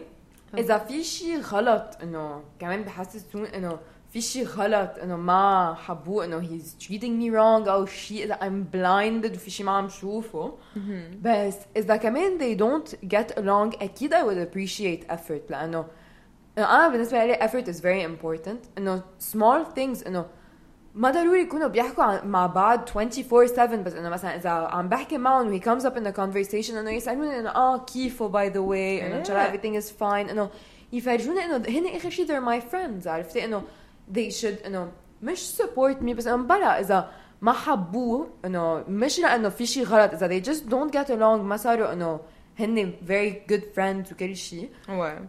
إذا 0.57 0.77
في 0.77 1.03
شيء 1.03 1.41
غلط 1.41 1.97
إنه 2.03 2.43
كمان 2.59 2.83
بحسسون 2.83 3.45
إنه 3.45 3.79
في 4.09 4.21
شيء 4.21 4.45
غلط 4.47 4.89
انه 5.03 5.15
ما 5.17 5.73
حبوه 5.73 6.25
انه 6.25 6.41
he's 6.41 6.83
treating 6.85 7.21
me 7.21 7.31
wrong. 7.33 7.69
أو 7.69 7.85
شيء 7.85 8.23
اذا 8.23 8.35
I'm 8.35 8.75
blinded 8.75 9.35
وفي 9.35 9.49
شيء 9.51 9.65
ما 9.65 9.71
عم 9.71 9.89
شوفه 9.89 10.53
بس 11.21 11.55
اذا 11.77 11.95
كمان 11.95 12.37
they 12.39 12.59
don't 12.59 12.91
get 13.15 13.33
along. 13.35 13.81
أكيد 13.83 14.13
I 14.13 14.17
would 14.17 14.47
appreciate 14.53 15.11
effort 15.11 15.51
لأنه 15.51 15.85
إنه 16.57 16.65
أنا 16.75 16.87
بالنسبة 16.87 17.25
لي 17.25 17.35
effort 17.35 17.65
is 17.67 17.79
very 17.79 18.09
important. 18.17 18.67
انه 18.77 19.01
small 19.33 19.65
things 19.77 20.07
انه 20.07 20.25
ما 20.95 21.11
ضروري 21.11 21.41
يكونوا 21.41 21.67
بيحكوا 21.67 22.03
عن- 22.03 22.27
مع 22.27 22.45
بعض 22.47 22.89
24/7 22.89 22.95
بس 23.83 23.93
انه 23.93 24.09
مثلا 24.09 24.35
اذا 24.35 24.49
عم 24.49 24.89
بحكي 24.89 25.17
معهم 25.17 25.47
و 25.47 25.59
he 25.59 25.61
comes 25.63 25.83
up 25.83 25.93
in 25.95 26.05
a 26.07 26.11
conversation 26.17 26.73
انه 26.75 26.91
يسالوني 26.91 27.39
انه 27.39 27.49
آه 27.49 27.77
كيفه 27.85 28.29
by 28.31 28.51
the 28.53 28.57
way. 28.57 29.03
انه 29.05 29.17
ان 29.19 29.25
شاء 29.25 29.37
الله 29.37 29.51
everything 29.57 29.83
is 29.83 29.87
fine. 29.89 30.29
انه 30.31 30.49
يفرجوني 30.93 31.45
انه 31.45 31.55
هن 31.57 31.95
اخر 31.95 32.09
شيء 32.09 32.27
they're 32.27 32.45
my 32.59 32.61
friends 32.73 33.07
عرفتي 33.07 33.45
انه 33.45 33.63
they 34.13 34.31
should 34.41 34.65
انه 34.65 34.91
مش 35.21 35.61
support 35.61 36.03
me 36.03 36.13
بس 36.13 36.27
انه 36.27 36.43
بلا 36.43 36.79
إذا 36.79 37.11
ما 37.41 37.51
حبوه 37.51 38.29
انه 38.45 38.83
مش 38.87 39.19
لأنه 39.19 39.49
في 39.49 39.65
شيء 39.65 39.83
غلط. 39.83 40.13
إذا 40.13 40.27
they 40.27 40.45
just 40.45 40.59
don't 40.59 40.93
get 40.93 41.09
along 41.09 41.41
ما 41.43 41.57
صاروا 41.57 41.93
انه 41.93 42.19
هن 42.59 42.93
very 43.07 43.51
good 43.51 43.61
friends 43.75 44.11
وكل 44.11 44.35
شيء 44.35 44.69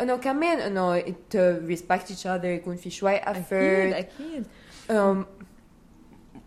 انه 0.03 0.17
كمان 0.17 0.59
انه 0.59 1.01
to 1.03 1.77
respect 1.77 2.11
each 2.11 2.25
other 2.25 2.45
يكون 2.45 2.77
في 2.77 2.91
شوي 2.91 3.17
أكيد 3.17 3.43
effort. 3.45 3.97
أكيد. 3.97 4.47
أم، 4.91 5.27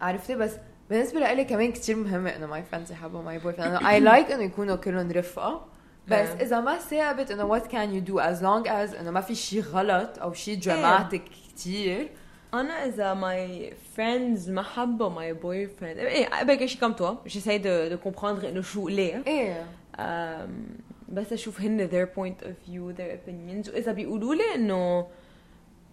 عرفتي 0.01 0.35
بس 0.35 0.51
بالنسبة 0.89 1.19
لإلي 1.19 1.45
كمان 1.45 1.71
كتير 1.71 1.95
مهمة 1.95 2.29
انه 2.35 2.45
my 2.45 2.63
friends 2.63 2.91
يحبوا 2.91 3.21
my 3.21 3.39
boyfriend 3.39 3.85
I 3.85 3.99
like 3.99 4.31
انه 4.31 4.43
يكونوا 4.43 4.75
كلهم 4.75 5.11
رفقة. 5.11 5.65
بس 6.07 6.29
آه. 6.29 6.41
إذا 6.41 6.59
ما 6.59 6.77
ثابت 6.77 7.31
انه 7.31 7.45
what 7.45 7.67
can 7.67 7.93
you 7.93 8.01
do 8.01 8.19
as 8.19 8.43
long 8.43 8.67
as 8.67 8.95
انه 8.95 9.11
ما 9.11 9.21
في 9.21 9.35
شيء 9.35 9.61
غلط 9.61 10.19
أو 10.19 10.33
شيء 10.33 10.59
dramatic 10.59 11.23
كتير. 11.47 12.09
أنا 12.53 12.85
اذا 12.85 13.13
my 13.13 13.73
friends 13.95 14.49
ما 14.49 14.61
حبوا 14.61 15.09
my 15.09 15.33
boyfriend 15.33 15.97
إيه 15.97 16.25
قبل 16.39 16.69
شي 16.69 16.77
comme 16.79 16.93
toi 16.93 17.15
j'essaie 17.27 17.57
de 17.57 17.87
de 17.87 17.97
comprendre 17.97 18.49
انه 18.49 18.61
شو 18.61 18.87
ليه 18.87 19.23
إيه 19.27 19.65
أم، 19.99 20.65
بس 21.09 21.33
أشوف 21.33 21.61
هن 21.61 21.89
their 21.89 22.07
point 22.19 22.45
of 22.45 22.49
view 22.69 22.97
their 22.99 23.11
opinions. 23.17 23.73
واذا 23.73 23.91
بيقولوا 23.91 24.35
لي 24.35 24.43
انه 24.55 25.07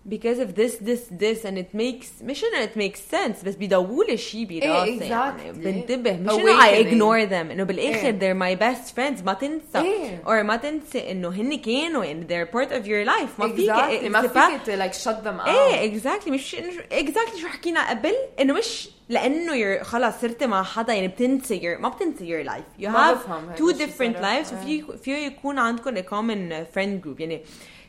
because 0.08 0.38
of 0.38 0.54
this 0.60 0.74
this 0.88 1.02
this 1.24 1.44
and 1.44 1.56
it 1.58 1.74
makes 1.74 2.22
مش 2.22 2.44
انه 2.44 2.66
it 2.66 2.76
makes 2.78 2.98
sense 3.16 3.44
بس 3.44 3.54
بيضووا 3.54 4.04
لي 4.04 4.16
شيء 4.16 4.44
براسي 4.46 4.98
exactly. 5.00 5.02
يعني 5.02 5.52
بنتبه 5.52 6.12
مش 6.16 6.32
إنه 6.32 6.60
I 6.60 6.64
Awakening. 6.64 6.86
ignore 6.92 7.30
them 7.30 7.50
إنه 7.52 7.64
بالآخر 7.64 8.06
إيه. 8.08 8.18
they're 8.18 8.36
my 8.36 8.60
best 8.60 8.90
friends 8.94 9.24
ما 9.24 9.32
تنسى 9.32 9.78
إيه. 9.78 10.22
or 10.26 10.44
ما 10.44 10.56
تنسى 10.56 11.10
إنه 11.10 11.28
هن 11.28 11.56
كانوا 11.58 12.04
يعني 12.04 12.26
they're 12.26 12.48
part 12.50 12.70
of 12.70 12.86
your 12.86 13.10
life 13.12 13.40
ما 13.40 13.48
فيك 13.54 13.70
exactly. 13.70 14.08
ما 14.10 14.22
c'est 14.22 14.30
pas- 14.34 14.64
فيك 14.64 14.78
like 14.80 14.94
shut 14.94 15.24
them 15.26 15.44
out 15.46 15.48
إيه 15.48 15.84
exactly 15.92 16.30
مش 16.32 16.54
اكزاكتلي 16.92 17.40
شو 17.40 17.48
حكينا 17.48 17.90
قبل 17.90 18.12
إنه 18.40 18.54
مش 18.54 18.88
لأنه 19.08 19.52
you're 19.52 19.82
خلص 19.82 20.14
صرت 20.20 20.44
مع 20.44 20.62
حدا 20.62 20.92
يعني 20.92 21.08
بتنسى 21.08 21.60
your 21.60 21.80
ما 21.80 21.88
بتنسى 21.88 22.24
your 22.44 22.46
life 22.48 22.82
you 22.82 22.88
ما 22.88 23.14
have 23.14 23.18
بفهم 23.18 23.48
هيك 23.48 23.58
two 23.58 23.60
شو 23.60 23.72
different 23.72 24.16
صراحة. 24.18 24.42
lives 24.42 24.52
وفي 24.52 24.84
فيه 25.04 25.14
يكون 25.16 25.58
عندكم 25.58 25.94
a 25.96 26.00
common 26.02 26.66
friend 26.74 27.04
group 27.06 27.20
يعني 27.20 27.42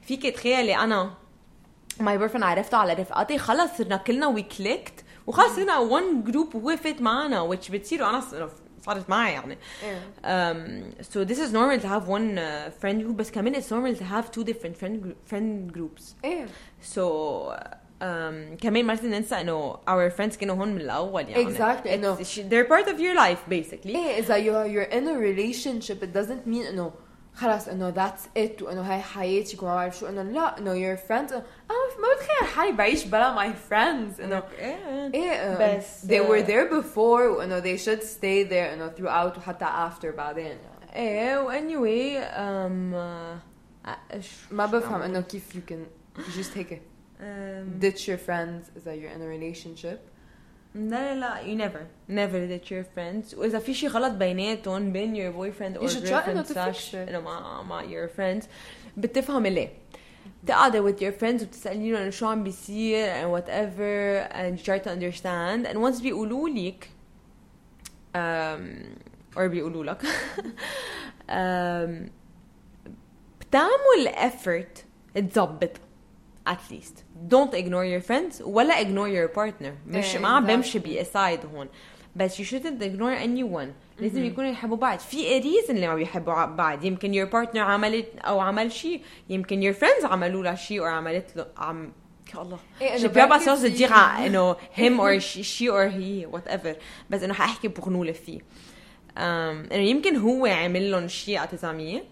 فيك 0.08 0.28
تخيلي 0.36 0.76
أنا 0.76 1.14
my 2.00 2.20
boyfriend 2.30 2.44
عرفته 2.44 2.78
على 2.78 2.94
رفقاتي 2.94 3.38
خلص 3.38 3.72
صرنا 3.78 3.98
كلنا 3.98 4.28
we 4.28 4.42
clicked 4.42 4.94
وخلص 5.28 5.56
صرنا 5.56 5.90
one 5.90 6.32
group 6.32 6.56
وقفت 6.56 7.02
معنا 7.02 7.50
which 7.50 7.72
بتصير 7.72 8.04
وأنا 8.04 8.20
ص- 8.20 8.36
صارت 8.86 9.10
معي 9.10 9.34
يعني 9.34 9.58
إيه. 9.84 10.00
um, 10.24 11.04
so 11.06 11.26
this 11.28 11.38
is 11.38 11.52
normal 11.54 11.80
to 11.80 11.88
have 11.88 12.08
one 12.08 12.38
uh, 12.38 12.72
friend 12.82 13.04
group 13.04 13.16
بس 13.16 13.32
كمان 13.32 13.56
it's 13.62 13.66
normal 13.70 14.00
to 14.00 14.04
have 14.04 14.32
two 14.32 14.44
different 14.44 14.78
friend 14.84 15.04
group, 15.04 15.34
friend 15.34 15.72
groups 15.78 16.04
إيه 16.26 16.46
So 16.96 17.00
um, 18.02 18.58
كمان 18.62 18.86
ما 18.86 18.94
لازم 18.94 19.10
ننسى 19.10 19.36
انه 19.42 19.74
our 19.74 20.12
friends 20.18 20.38
كانوا 20.38 20.56
هون 20.56 20.68
من 20.76 20.82
الأول 20.82 21.30
يعني 21.30 21.46
Exactly, 21.58 22.26
sh- 22.26 22.40
they're 22.50 22.70
part 22.72 22.88
of 22.88 23.00
your 23.00 23.16
life 23.16 23.50
basically 23.54 23.96
إيه 23.96 24.20
اذا 24.20 24.36
you're, 24.38 24.68
you're 24.68 24.92
in 24.94 25.08
a 25.08 25.18
relationship 25.20 26.04
it 26.04 26.14
doesn't 26.18 26.48
mean 26.50 26.68
انه 26.70 26.92
خلاص 27.36 27.68
انه 27.68 27.94
that's 27.94 28.38
it 28.40 28.62
وانه 28.62 28.82
هاي 28.82 29.02
حياتك 29.02 29.64
وما 29.64 29.76
بعرف 29.76 29.98
شو 30.00 30.08
انه 30.08 30.22
لا 30.24 30.58
انه 30.58 30.74
your 30.74 30.98
friends 31.00 31.34
أنا 31.34 31.44
ما 32.41 32.41
بتخيل 32.41 32.49
حالي 32.57 32.73
بعيش 32.73 33.05
بلا 33.05 33.37
my 33.37 33.55
friends 33.71 34.21
انه 34.21 34.43
إيه. 34.59 35.11
ايه 35.15 35.31
آه، 35.31 35.79
بس، 35.79 36.07
they 36.07 36.13
آه، 36.13 36.29
were 36.29 36.47
there 36.47 36.71
before 36.83 36.99
وانه 37.37 37.61
they 37.61 37.79
should 37.81 38.03
stay 38.03 38.49
there 38.51 38.73
انه 38.73 38.91
throughout 38.99 39.39
وحتى 39.39 39.65
after 39.65 40.07
بعدين 40.17 40.45
يعني 40.47 40.97
ايه 40.97 41.39
و 41.39 41.51
anyway 41.53 42.23
um, 42.25 42.95
uh, 42.95 43.91
إيش- 44.13 44.53
ما 44.53 44.67
شو 44.67 44.73
بفهم 44.79 44.95
عم- 44.95 45.03
انه 45.03 45.21
كيف 45.21 45.43
you 45.57 45.73
can 45.73 46.21
just 46.39 46.57
هيك 46.57 46.83
um, 47.21 47.83
ditch 47.85 48.01
your 48.01 48.19
friends 48.29 48.77
اذا 48.77 48.97
you're 48.97 49.15
in 49.17 49.21
a 49.23 49.29
relationship 49.41 49.99
لا 50.75 51.15
لا 51.15 51.21
لا 51.21 51.43
you 51.43 51.59
never 51.69 51.81
never 52.11 52.53
that 52.53 52.71
your 52.71 52.85
friends 52.97 53.39
واذا 53.39 53.59
في 53.59 53.75
شيء 53.75 53.89
غلط 53.89 54.13
بيناتهم 54.13 54.93
بين 54.93 55.15
your 55.17 55.35
boyfriend 55.37 55.79
or 55.81 55.83
You 55.85 55.89
should 55.93 56.07
try 56.09 56.29
إنه 56.29 56.43
girlfriend 56.43 56.47
slash 56.47 56.53
تفكشي. 56.55 57.03
انه 57.03 57.21
مع 57.21 57.63
مع 57.63 57.83
your 57.83 58.09
friends 58.19 58.45
بتفهم 58.97 59.47
ليه 59.47 59.69
بتقعدي 60.45 60.81
with 60.83 60.97
your 61.01 61.21
friends 61.23 61.43
وبتسألي 61.43 61.93
لهم 61.93 62.11
شو 62.11 62.27
عم 62.27 62.45
بيصير 62.45 63.09
and 63.23 63.41
whatever 63.41 64.29
and 64.33 64.59
you 64.59 64.65
try 64.65 64.79
to 64.79 64.91
understand 64.91 65.67
and 65.67 65.77
once 65.79 66.03
بيقولوا 66.03 66.49
لك 66.49 66.89
um, 68.15 69.37
or 69.37 69.41
بيقولوا 69.43 69.85
لك 69.85 70.03
um, 71.29 72.11
بتعمل 73.41 74.31
effort 74.31 74.81
تظبط 75.21 75.71
at 76.49 76.71
least 76.71 77.03
don't 77.29 77.55
ignore 77.55 77.85
your 77.85 78.01
friends 78.11 78.41
ولا 78.41 78.75
ignore 78.83 79.09
your 79.09 79.29
partner 79.37 79.73
مش 79.87 80.15
إيه، 80.15 80.19
ما 80.19 80.29
عم 80.29 80.47
exactly. 80.47 80.51
بمشي 80.51 80.79
بأسايد 80.79 81.41
هون 81.55 81.69
بس 82.16 82.42
you 82.42 82.46
shouldn't 82.46 82.82
ignore 82.82 83.16
anyone. 83.26 83.68
لازم 84.00 84.26
يكونوا 84.26 84.50
يحبوا 84.50 84.78
بعض. 84.78 85.00
في 85.00 85.42
reason 85.42 85.70
اللي 85.70 85.88
ما 85.88 85.96
بيحبوا 85.96 86.46
بعض. 86.46 86.84
يمكن 86.86 87.26
your 87.26 87.30
partner 87.32 87.58
عملت 87.58 88.08
أو 88.20 88.40
عمل 88.40 88.72
شيء. 88.72 89.02
يمكن 89.30 89.74
your 89.74 89.76
friends 89.76 90.06
عملوا 90.06 90.44
له 90.44 90.56
شيء 90.56 90.80
أو 90.80 90.86
عملت 90.86 91.36
له 91.36 91.46
عم 91.58 91.92
الله. 92.36 92.60
إنه 92.82 92.98
je 92.98 93.08
peux 93.08 93.14
pas 93.16 93.28
بركي 93.30 93.46
sans 93.46 93.60
في- 93.62 93.78
dire 93.88 93.92
ع- 93.92 94.26
إنه 94.26 94.54
him 94.56 95.00
or 95.00 95.20
she, 95.28 95.44
she 95.44 95.68
or 95.70 95.90
he 95.90 96.26
whatever. 96.36 96.76
بس 97.10 97.24
إنه 97.24 97.34
حأحكي 97.34 97.68
بغنولة 97.68 98.12
فيه 98.12 98.40
um, 98.40 99.20
إنه 99.20 99.76
يمكن 99.76 100.16
هو 100.16 100.46
عمل 100.46 100.92
لهم 100.92 101.08
شيء 101.08 101.38
على 101.38 101.48
تزامية 101.48 102.04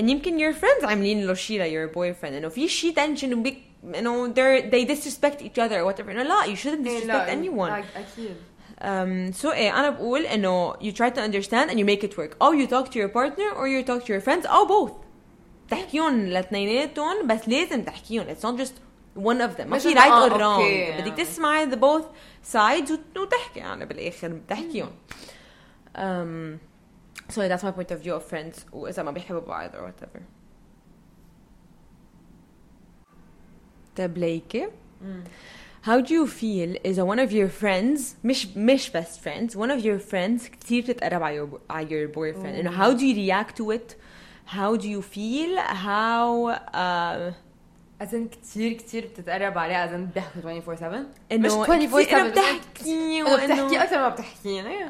and 0.00 0.02
يمكن 0.08 0.38
your 0.38 0.54
friends 0.56 0.84
عاملين 0.84 1.26
له 1.26 1.34
شيء 1.34 1.62
ل 1.62 1.64
your 1.88 1.94
boyfriend. 1.94 2.24
إنه 2.32 2.48
في 2.48 2.68
شيء 2.68 2.94
tension 2.94 3.24
وبيك 3.32 3.58
إنه 3.98 4.34
they 4.70 4.84
disrespect 4.88 5.40
each 5.42 5.58
other 5.58 5.78
or 5.80 5.92
whatever. 5.92 6.08
إنه 6.10 6.22
لا 6.22 6.42
you 6.44 6.58
shouldn't 6.58 6.86
إيه، 6.88 7.00
disrespect 7.00 7.06
لا، 7.06 7.26
anyone. 7.34 7.84
أكيد. 7.96 8.36
um, 8.83 9.41
so 9.41 9.45
ايه 9.45 9.79
انا 9.79 9.89
بقول 9.89 10.25
انه 10.25 10.73
you 10.73 10.93
try 10.93 11.09
to 11.09 11.19
understand 11.19 11.69
and 11.69 11.75
you 11.77 11.85
make 11.85 12.03
it 12.09 12.13
work 12.17 12.35
او 12.41 12.53
you 12.53 12.67
talk 12.67 12.89
to 12.89 12.95
your 12.95 13.09
partner 13.13 13.55
or 13.57 13.67
you 13.67 13.83
talk 13.89 14.05
to 14.05 14.09
your 14.13 14.25
friends 14.27 14.47
او 14.49 14.67
both 14.87 14.91
تحكيهم 15.69 16.25
لاثنيناتهم 16.25 17.27
بس 17.27 17.49
لازم 17.49 17.83
تحكيهم 17.83 18.25
it's 18.35 18.39
not 18.41 18.61
just 18.65 18.73
one 19.19 19.41
of 19.41 19.57
them 19.57 19.65
ما 19.67 19.75
مش 19.75 19.81
في 19.83 19.91
إنه 19.91 20.01
right 20.01 20.11
آه، 20.11 20.29
or 20.29 20.31
wrong 20.31 20.41
أوكي، 20.41 20.75
يعني. 20.75 21.01
بدك 21.01 21.17
تسمعي 21.17 21.71
the 21.71 21.75
both 21.75 22.05
sides 22.53 22.91
وت- 22.91 23.17
وتحكي 23.17 23.59
يعني 23.59 23.85
بالاخر 23.85 24.27
بتحكيهم 24.27 24.89
um, 25.95 26.59
so 27.33 27.37
that's 27.49 27.63
my 27.63 27.71
point 27.71 27.91
of 27.91 28.03
view 28.05 28.13
of 28.19 28.33
friends 28.33 28.73
واذا 28.73 29.03
ما 29.03 29.11
بيحبوا 29.11 29.39
بعض 29.41 29.69
or 29.71 29.75
whatever 29.79 30.21
طيب 33.97 34.17
ليكي 34.17 34.67
How 35.86 36.00
do 36.00 36.14
you 36.14 36.26
feel 36.26 36.78
إذا 36.84 37.04
one 37.04 37.18
of 37.18 37.32
your 37.32 37.48
friends 37.62 38.00
مش 38.24 38.46
مش 38.56 38.90
best 38.90 39.20
friends 39.20 39.54
one 39.54 39.70
of 39.70 39.84
your 39.84 39.98
friends 39.98 40.50
كتير 40.50 40.82
بتتقرب 40.82 41.22
على 41.22 41.46
your 41.46 41.70
على 41.70 41.86
your 41.88 42.14
boyfriend. 42.14 42.46
إنه 42.46 42.70
how 42.70 42.96
do 42.96 43.02
you 43.02 43.14
react 43.14 43.56
to 43.56 43.70
it? 43.70 43.94
How 44.46 44.76
do 44.76 44.86
you 44.86 45.02
feel? 45.02 45.58
How 45.58 46.50
uh, 46.72 47.34
اذن 48.02 48.28
كثير 48.28 48.72
كثير 48.72 49.06
بتتقرب 49.06 49.58
عليه 49.58 49.84
اذن 49.84 50.06
بيحكوا 50.06 50.40
24 50.40 50.76
7 50.76 51.04
إنه 51.32 51.46
مش 51.46 51.52
24 51.52 52.04
كتير 52.04 52.18
7 52.18 52.30
بتحكي 52.30 53.20
إنه 53.20 53.36
بتحكي 53.44 53.82
أكثر 53.82 53.96
ما 53.96 54.08
بتحكيني 54.08 54.84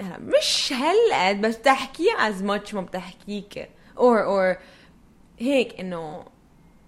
هلا 0.00 0.18
مش 0.18 0.72
هالقد 0.72 1.40
بس 1.40 1.56
بتحكي 1.56 2.08
as 2.10 2.42
much 2.42 2.74
ما 2.74 2.80
بتحكيك. 2.80 3.68
Or 3.96 4.26
or 4.26 4.58
هيك 5.38 5.80
إنه 5.80 6.24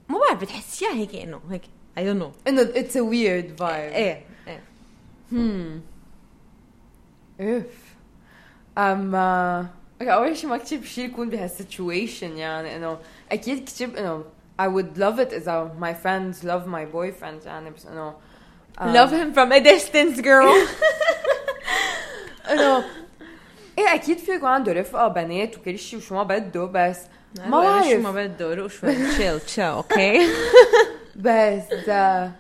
ما 0.09 0.19
بعرف 0.19 0.41
بتحسيها 0.41 0.93
هيك 0.93 1.15
إنه 1.15 1.41
هيك 1.51 1.63
I 1.97 2.01
don't 2.01 2.19
know. 2.23 2.49
انه 2.49 2.63
it's 2.63 2.97
a 2.97 3.01
weird 3.01 3.57
vibe 3.59 3.93
إيه 3.93 4.23
إيه 4.49 4.61
هم 5.33 5.81
اف 7.41 7.65
اما 8.79 9.67
أوكي 10.01 10.13
اول 10.13 10.37
شيء 10.37 10.51
ما 10.51 10.57
كثير 10.57 10.79
بشي 10.79 11.05
يكون 11.05 11.31
بهال 11.31 11.57
situation 11.57 12.37
يعني 12.37 12.77
انه 12.77 12.99
أكيد 13.33 13.65
كثير 13.65 13.99
انه 13.99 14.25
I 14.61 14.65
would 14.65 14.99
love 14.99 15.19
it 15.19 15.33
اذا 15.33 15.71
my 15.81 15.95
friends 16.05 16.45
love 16.45 16.67
my 16.67 16.95
boyfriend 16.95 17.47
يعني 17.47 17.71
بس 17.71 17.87
انه 17.87 18.15
um, 18.79 18.83
love 18.83 19.11
him 19.13 19.35
from 19.35 19.53
a 19.53 19.61
distance 19.61 20.21
girl. 20.21 20.55
انه 22.51 22.85
إيه 23.79 23.95
أكيد 23.95 24.19
في 24.19 24.33
يكون 24.33 24.49
عنده 24.49 24.73
رفقه 24.73 25.09
بنات 25.09 25.59
وكل 25.59 25.79
شيء 25.79 25.99
وشو 25.99 26.15
ما 26.15 26.23
بده 26.23 26.65
بس 26.65 26.99
ما 27.47 27.49
ما 27.49 27.83
شو 27.83 27.99
ما 27.99 28.13
بعرف 28.13 28.31
بده 28.31 28.55
روق 28.55 28.67
شوي 28.67 28.95
chill 28.95 29.41
chill 29.57 29.61
أوكي 29.61 30.21
بس 31.17 31.89
آه، 31.89 32.33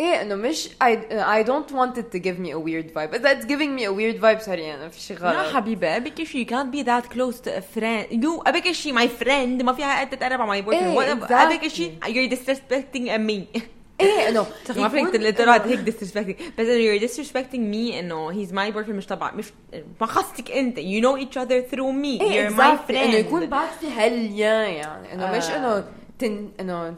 إيه 0.00 0.22
إنه 0.22 0.34
مش 0.34 0.68
اي 0.82 1.42
دونت 1.42 1.72
ونت 1.72 1.98
تو 1.98 2.18
جيف 2.18 2.40
مي 2.40 2.54
ا 2.54 2.56
ويرد 2.56 2.90
فايب 2.90 3.14
إذا 3.14 3.30
اتس 3.30 3.46
جيفينج 3.46 3.74
مي 3.74 3.86
ا 3.86 3.90
ويرد 3.90 4.16
فايب 4.16 4.40
سوري 4.40 4.74
أنا 4.74 4.88
في 4.88 5.00
شيء 5.00 5.16
غلط. 5.16 5.34
لا 5.34 5.56
حبيبي 5.56 5.86
ابيك 5.86 6.22
شيء 6.22 6.46
كانت 6.46 6.68
بي 6.68 6.82
ذات 6.82 7.06
كلوز 7.06 7.40
تو 7.40 7.50
ا 7.50 7.60
فريند 7.60 8.24
يو 8.24 8.42
ابيك 8.46 8.70
شيء 8.72 8.92
ماي 8.92 9.08
فريند 9.08 9.62
ما 9.62 9.72
فيها 9.72 10.00
قد 10.00 10.10
تتقرب 10.10 10.40
على 10.40 10.48
ماي 10.48 10.62
بوي 10.62 10.78
فريند 10.78 11.32
ابيك 11.32 11.66
شيء 11.68 11.94
يو 12.06 12.28
ديسبكتينج 12.28 13.10
مي 13.10 13.46
إيه 14.00 14.28
إنه 14.28 14.46
ما 14.76 14.88
فيك 14.88 15.08
تقول 15.08 15.48
هيك 15.48 15.78
ديسبكتينج 15.78 16.36
بس 16.58 16.66
إنه 16.66 16.72
يو 16.72 16.98
ديسبكتينج 16.98 17.68
مي 17.68 18.00
إنه 18.00 18.32
هيز 18.32 18.52
ماي 18.52 18.70
بوي 18.70 18.84
فريند 18.84 18.98
مش 18.98 19.06
تبع 19.06 19.32
مش 19.32 19.46
ما 20.00 20.06
خصتك 20.06 20.50
أنت. 20.50 20.78
you 20.78 21.00
know 21.00 21.16
each 21.16 21.38
other 21.38 21.60
through 21.60 21.90
me 21.90 22.18
you 22.18 22.46
are 22.46 22.50
my 22.50 22.78
friend 22.88 23.04
إنه 23.04 23.14
يكون 23.16 23.46
بعد 23.46 23.68
في 23.80 23.90
هاليا 23.90 24.52
يعني. 24.52 25.12
إنه 25.12 25.36
مش 25.36 25.44
آه. 25.44 25.56
إنه 25.56 25.84
تن 26.18 26.50
إنه 26.60 26.94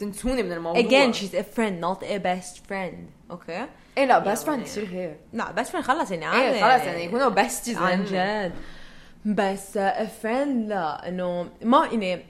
تنسوني 0.00 0.42
من 0.42 0.52
الموضوع. 0.52 0.82
Again 0.82 1.14
she's 1.14 1.34
a 1.34 1.42
friend 1.56 1.80
not 1.84 2.02
a 2.02 2.18
best 2.18 2.56
friend. 2.68 3.30
أوكي 3.30 3.66
إيه 3.98 4.04
لا 4.04 4.18
يعني- 4.18 4.36
friend 4.36 4.62
كثير 4.64 4.86
خير. 4.86 5.16
لا 5.32 5.54
best 5.56 5.68
friend 5.68 5.80
خلص 5.80 6.10
يعني 6.10 6.40
إيه 6.42 6.52
خلص 6.52 6.86
يعني 6.86 7.04
يكونوا 7.04 7.28
besties 7.28 7.76
عن 7.78 8.04
جد. 8.04 8.52
بس 9.24 9.78
a 9.78 10.06
friend 10.22 10.68
لا 10.68 11.08
إنه 11.08 11.48
ما 11.62 11.86
يعني 11.92 12.24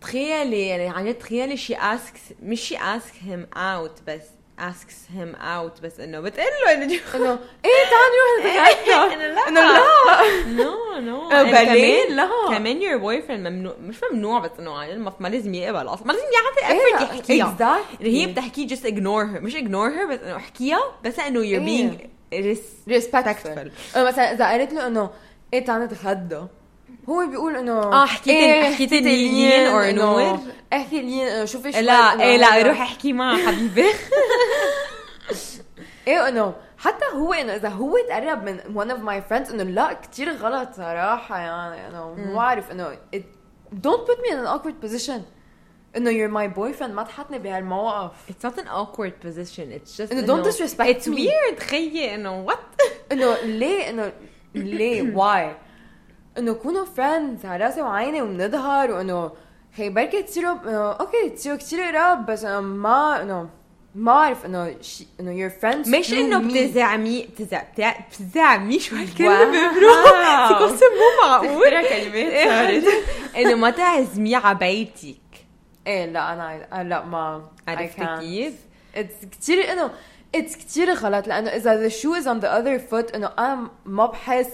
تخيلي 0.00 0.66
يعني 0.66 0.88
عن 0.88 1.04
جد 1.06 1.14
تخيلي 1.14 1.56
she 1.56 1.74
asks 1.78 2.32
مش 2.42 2.72
she 2.72 2.76
asks 2.76 3.26
him 3.28 3.56
out 3.56 4.02
بس. 4.06 4.22
Asks 4.60 5.10
him 5.18 5.34
out 5.36 5.82
بس 5.82 6.00
إنه 6.00 6.20
بتقول 6.20 6.46
له 6.66 6.72
إنه 6.72 6.84
إنه 7.14 7.38
إيه 7.64 7.84
تعال 7.90 8.10
نروح 8.16 8.46
نتغدى. 8.46 9.14
إنه 9.48 9.60
لا. 9.60 9.82
نو 10.46 11.00
نو 11.00 11.30
آه، 11.30 11.42
بالين؟ 11.42 12.16
لا. 12.16 12.28
كمان 12.48 12.80
your 12.80 13.00
boyfriend 13.02 13.30
ممنوع 13.30 13.74
مش 13.80 13.96
ممنوع 14.12 14.38
بس 14.40 14.50
إنه 14.58 14.72
ما 15.20 15.28
لازم 15.28 15.54
يقبل 15.54 15.88
أصلا. 15.88 16.06
ما 16.06 16.12
لازم 16.12 16.24
يعطي 16.34 16.72
إيه، 16.74 16.96
effort 16.96 17.02
يحكيها. 17.14 17.80
هي 18.00 18.26
بتحكي 18.26 18.68
just 18.68 18.80
ignore 18.82 19.36
her. 19.36 19.42
مش 19.42 19.54
ignore 19.54 19.92
her 19.98 20.10
بس 20.10 20.18
إنه 20.20 20.36
احكيها 20.36 20.80
بس 21.04 21.18
إنه 21.18 21.40
you're 21.40 21.68
إيه. 21.68 21.90
being 21.90 22.46
respectful. 22.90 23.58
مثلا 23.96 24.32
إذا 24.32 24.44
قالت 24.46 24.72
له 24.72 24.86
إنه 24.86 25.10
إيه 25.54 25.64
تعال 25.64 25.82
نتغدى. 25.82 26.40
هو 27.08 27.26
بيقول 27.26 27.56
إنه 27.56 27.72
آه، 27.82 28.06
حكيت- 28.06 28.28
إيه، 28.28 28.74
حكيت 28.74 28.92
لين 28.92 29.52
إنه 29.52 29.90
نور؟ 29.90 30.38
احكي 30.72 31.00
لين 31.02 31.26
إنه 31.28 31.44
شوفي 31.44 31.72
شوي 31.72 31.82
لا 31.82 32.12
إنه 32.12 32.22
إيه 32.22 32.36
لا 32.36 32.62
روح 32.62 32.80
احكي 32.80 33.12
معها 33.12 33.46
حبيبي. 33.46 33.84
إيه 36.08 36.28
إنه 36.28 36.54
حتى 36.78 37.04
هو 37.14 37.32
إنه 37.32 37.54
إذا 37.54 37.68
هو 37.68 37.96
تقرب 38.08 38.44
من 38.44 38.58
one 38.60 38.88
of 38.90 39.00
my 39.00 39.30
friends 39.32 39.50
إنه 39.52 39.62
لا 39.62 39.92
كتير 39.92 40.32
غلط 40.36 40.74
صراحة 40.74 41.38
يعني 41.38 41.88
إنه 41.88 42.14
ما 42.14 42.34
بعرف 42.34 42.70
إنه 42.70 42.98
it, 43.16 43.22
don't 43.74 44.06
put 44.06 44.18
me 44.20 44.30
in 44.32 44.36
an 44.38 44.46
awkward 44.46 44.86
position. 44.88 45.20
إنه 45.96 46.10
you're 46.10 46.30
my 46.32 46.56
boyfriend 46.58 46.82
ما 46.90 47.02
تحطني 47.02 47.38
بهالموقف. 47.38 48.12
It's 48.30 48.44
not 48.48 48.58
an 48.58 48.68
awkward 48.68 49.12
position 49.26 49.72
it's 49.72 49.96
just 49.96 50.12
إنه 50.12 50.26
don't 50.26 50.44
disrespect 50.46 50.86
It's 50.88 51.08
me. 51.08 51.14
weird 51.28 51.60
خيي 51.62 52.14
إنه 52.14 52.46
what 52.50 52.82
إنه 53.12 53.36
ليه 53.44 53.90
إنه 53.90 54.12
ليه 54.54 55.02
واي 55.16 55.56
انه 56.38 56.52
كونوا 56.52 56.84
friends 56.84 57.46
على 57.46 57.64
راسي 57.64 57.82
وعيني 57.82 58.22
وبنظهر 58.22 58.90
وانه 58.90 59.30
هي 59.74 59.90
بركي 59.90 60.22
تصيروا 60.22 60.54
انه 60.64 60.92
أوكي 60.92 61.30
تصيروا 61.30 61.58
كثير 61.58 61.82
قراب 61.82 62.26
بس 62.26 62.44
انه 62.44 62.60
ما 62.60 63.22
انه 63.22 63.48
ما 63.94 64.12
أعرف 64.12 64.46
إنه 64.46 64.76
شي 64.80 65.06
إنه 65.20 65.48
your 65.48 65.52
friends 65.52 65.88
مش 65.88 66.12
إنه. 66.12 66.38
بتزعمي 66.38 67.22
بتزع 67.26 67.62
بتزعمي 68.08 68.78
شو. 68.78 68.96
ببروح 68.96 70.48
في 70.48 70.54
قصة 70.54 70.86
مو 70.86 71.28
معقول 71.28 71.70
كلمات 71.88 72.48
صارت. 72.48 72.84
إنه 73.38 73.54
ما 73.54 73.70
تعزميه 73.70 74.36
على 74.36 74.58
بيتك 74.58 75.16
إيه 75.86 76.06
لا 76.06 76.32
أنا 76.32 76.82
لا 76.82 77.04
ما 77.04 77.42
عرفتي. 77.68 78.16
كيف؟ 78.20 78.54
It's 78.96 79.26
كثير 79.40 79.72
إنه 79.72 79.90
it's 80.36 80.56
كثير 80.56 80.92
غلط 80.94 81.26
لأنه 81.28 81.50
إذا 81.50 81.88
the 81.88 81.92
shoe 81.92 82.22
is 82.22 82.26
on 82.26 82.40
the 82.44 82.48
other 82.48 82.90
foot 82.92 83.14
إنه 83.14 83.30
أنا 83.38 83.70
ما 83.84 84.06
بحس 84.06 84.50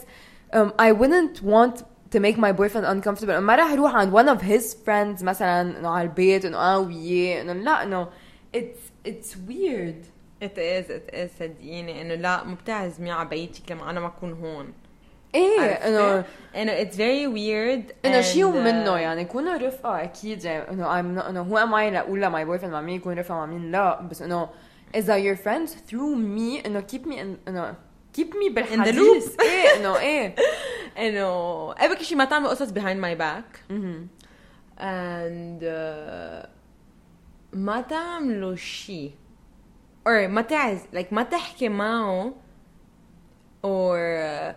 um, 0.52 0.72
I 0.78 0.92
wouldn't 0.92 1.42
want 1.42 1.84
to 2.10 2.20
make 2.20 2.36
my 2.38 2.52
boyfriend 2.52 2.86
uncomfortable. 2.86 3.40
ما 3.40 3.56
راح 3.56 3.72
أروح 3.72 3.94
عند 3.94 4.12
one 4.12 4.28
of 4.28 4.42
his 4.42 4.74
friends 4.74 5.22
مثلا 5.22 5.78
إنه 5.78 5.88
على 5.88 6.02
البيت 6.08 6.44
إنه 6.44 6.58
أنا 6.58 6.76
وياه 6.76 7.42
إنه 7.42 7.52
لا 7.52 7.82
إنه 7.82 8.08
it's 8.56 9.08
it's 9.08 9.36
weird. 9.48 10.06
It 10.42 10.58
is 10.58 10.90
it 10.90 11.14
is 11.14 11.30
صدقيني. 11.38 12.02
إنه 12.02 12.14
لا 12.14 12.44
مو 12.44 12.54
بتعزميه 12.54 13.12
على 13.12 13.28
بيتك 13.28 13.72
لما 13.72 13.90
أنا 13.90 14.00
ما 14.00 14.06
أكون 14.06 14.32
هون. 14.32 14.72
إيه 15.34 15.60
عرفتي؟ 15.60 15.88
إنه 15.88 16.24
إنه 16.56 16.84
it's 16.84 16.94
very 16.94 17.26
weird 17.34 17.94
إنه 18.04 18.20
and, 18.20 18.24
شيء 18.24 18.52
uh, 18.52 18.56
منه 18.56 18.96
يعني 18.96 19.24
كونوا 19.24 19.56
رفقة 19.56 20.02
أكيد 20.02 20.44
يعني 20.44 20.70
إنه 20.70 20.84
I'm 20.84 21.20
not 21.20 21.24
إنه 21.28 21.42
who 21.42 21.58
am 21.58 21.74
I 21.74 21.90
لاقول 21.90 22.22
ل 22.22 22.44
my 22.44 22.58
boyfriend 22.58 22.74
مع 22.74 22.80
مين 22.80 22.96
يكون 22.96 23.18
رفقة 23.18 23.34
مع 23.34 23.46
مين 23.46 23.70
لا. 23.70 24.00
بس 24.00 24.22
إنه 24.22 24.48
اذا 24.94 25.34
your 25.34 25.36
friends 25.36 25.70
through 25.70 26.16
me 26.16 26.66
إنه 26.66 26.84
keep 26.92 27.06
me 27.06 27.14
in 27.14 27.48
إنه 27.48 27.74
keep 28.18 28.30
me 28.34 28.50
بالحديث. 28.52 29.36
إيه 29.40 29.76
إنه 29.80 29.98
إيه. 29.98 30.34
إنه 30.98 31.26
ابك 31.72 32.02
شيء 32.02 32.18
ما 32.18 32.24
تعمل 32.24 32.48
قصص 32.48 32.70
behind 32.70 32.98
my 33.04 33.14
back. 33.18 33.72
and 34.78 35.62
uh, 35.62 36.46
ما 37.52 37.80
تعملوا 37.90 38.56
شيء 38.56 39.10
or 40.08 40.10
ما 40.28 40.40
تعز 40.42 40.78
like 40.94 41.12
ما 41.12 41.22
تحكي 41.22 41.68
معه. 41.68 42.32
Or 43.66 43.96
uh, 43.96 44.54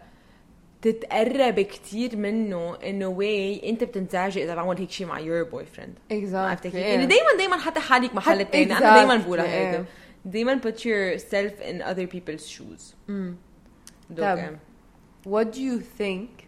تتقرب 0.81 1.59
كتير 1.59 2.15
منه 2.15 2.75
انه 2.83 3.07
واي 3.07 3.69
انت 3.69 3.83
بتنزعجي 3.83 4.43
إذا 4.43 4.55
بعمل 4.55 4.77
هيك 4.77 4.91
شيء 4.91 5.07
مع 5.07 5.19
your 5.19 5.45
boyfriend. 5.51 6.11
عرفت 6.11 6.63
exactly 6.63 6.71
كيف؟ 6.71 6.75
إيه. 6.75 6.81
يعني 6.93 7.05
دايما 7.05 7.33
دايما 7.37 7.57
حتى 7.57 7.79
حالك 7.79 8.15
محل 8.15 8.33
حت- 8.33 8.41
التاني. 8.41 8.77
أنا 8.77 8.95
دايما 8.95 9.17
exactly، 9.17 9.25
بقولها 9.25 9.45
هيك. 9.45 9.75
إيه. 9.75 9.85
دايما 10.24 10.60
put 10.60 10.76
yourself 10.84 11.62
in 11.62 11.82
other 11.82 12.06
people's 12.16 12.46
shoes 12.48 12.94
مم. 13.08 13.36
دوك 14.10 14.18
طب. 14.26 14.36
إيه. 14.38 14.58
what 15.28 15.46
do 15.54 15.58
you 15.58 15.80
think 16.00 16.44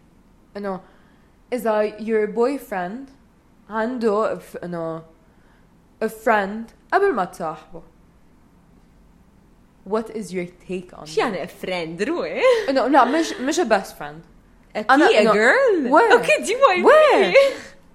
انه 0.57 0.81
اذا 1.53 1.97
your 1.97 2.27
boyfriend 2.35 3.09
عنده 3.69 4.35
ف- 4.39 4.57
انه 4.57 4.99
a 6.03 6.07
friend 6.07 6.71
قبل 6.93 7.13
ما 7.13 7.25
تصاحبه 7.25 7.81
what 9.89 10.09
is 10.15 10.31
your 10.31 10.47
take 10.69 10.93
on 10.99 11.05
شو 11.05 11.21
يعني 11.21 11.47
فريند 11.47 12.03
روي 12.03 12.41
that؟ 12.41 12.69
انه 12.69 12.87
لا 12.87 13.05
مش 13.05 13.33
مش 13.33 13.59
a 13.59 13.63
best 13.63 13.91
friend 13.99 14.21
أنا 14.75 14.89
أنا 14.89 15.07
a 15.07 15.11
إنه- 15.11 15.33
girl 15.33 15.91
وين؟ 15.91 16.11
اوكي 16.11 16.41
دي 16.43 16.55
واي 16.55 16.83
وين؟ 16.83 17.33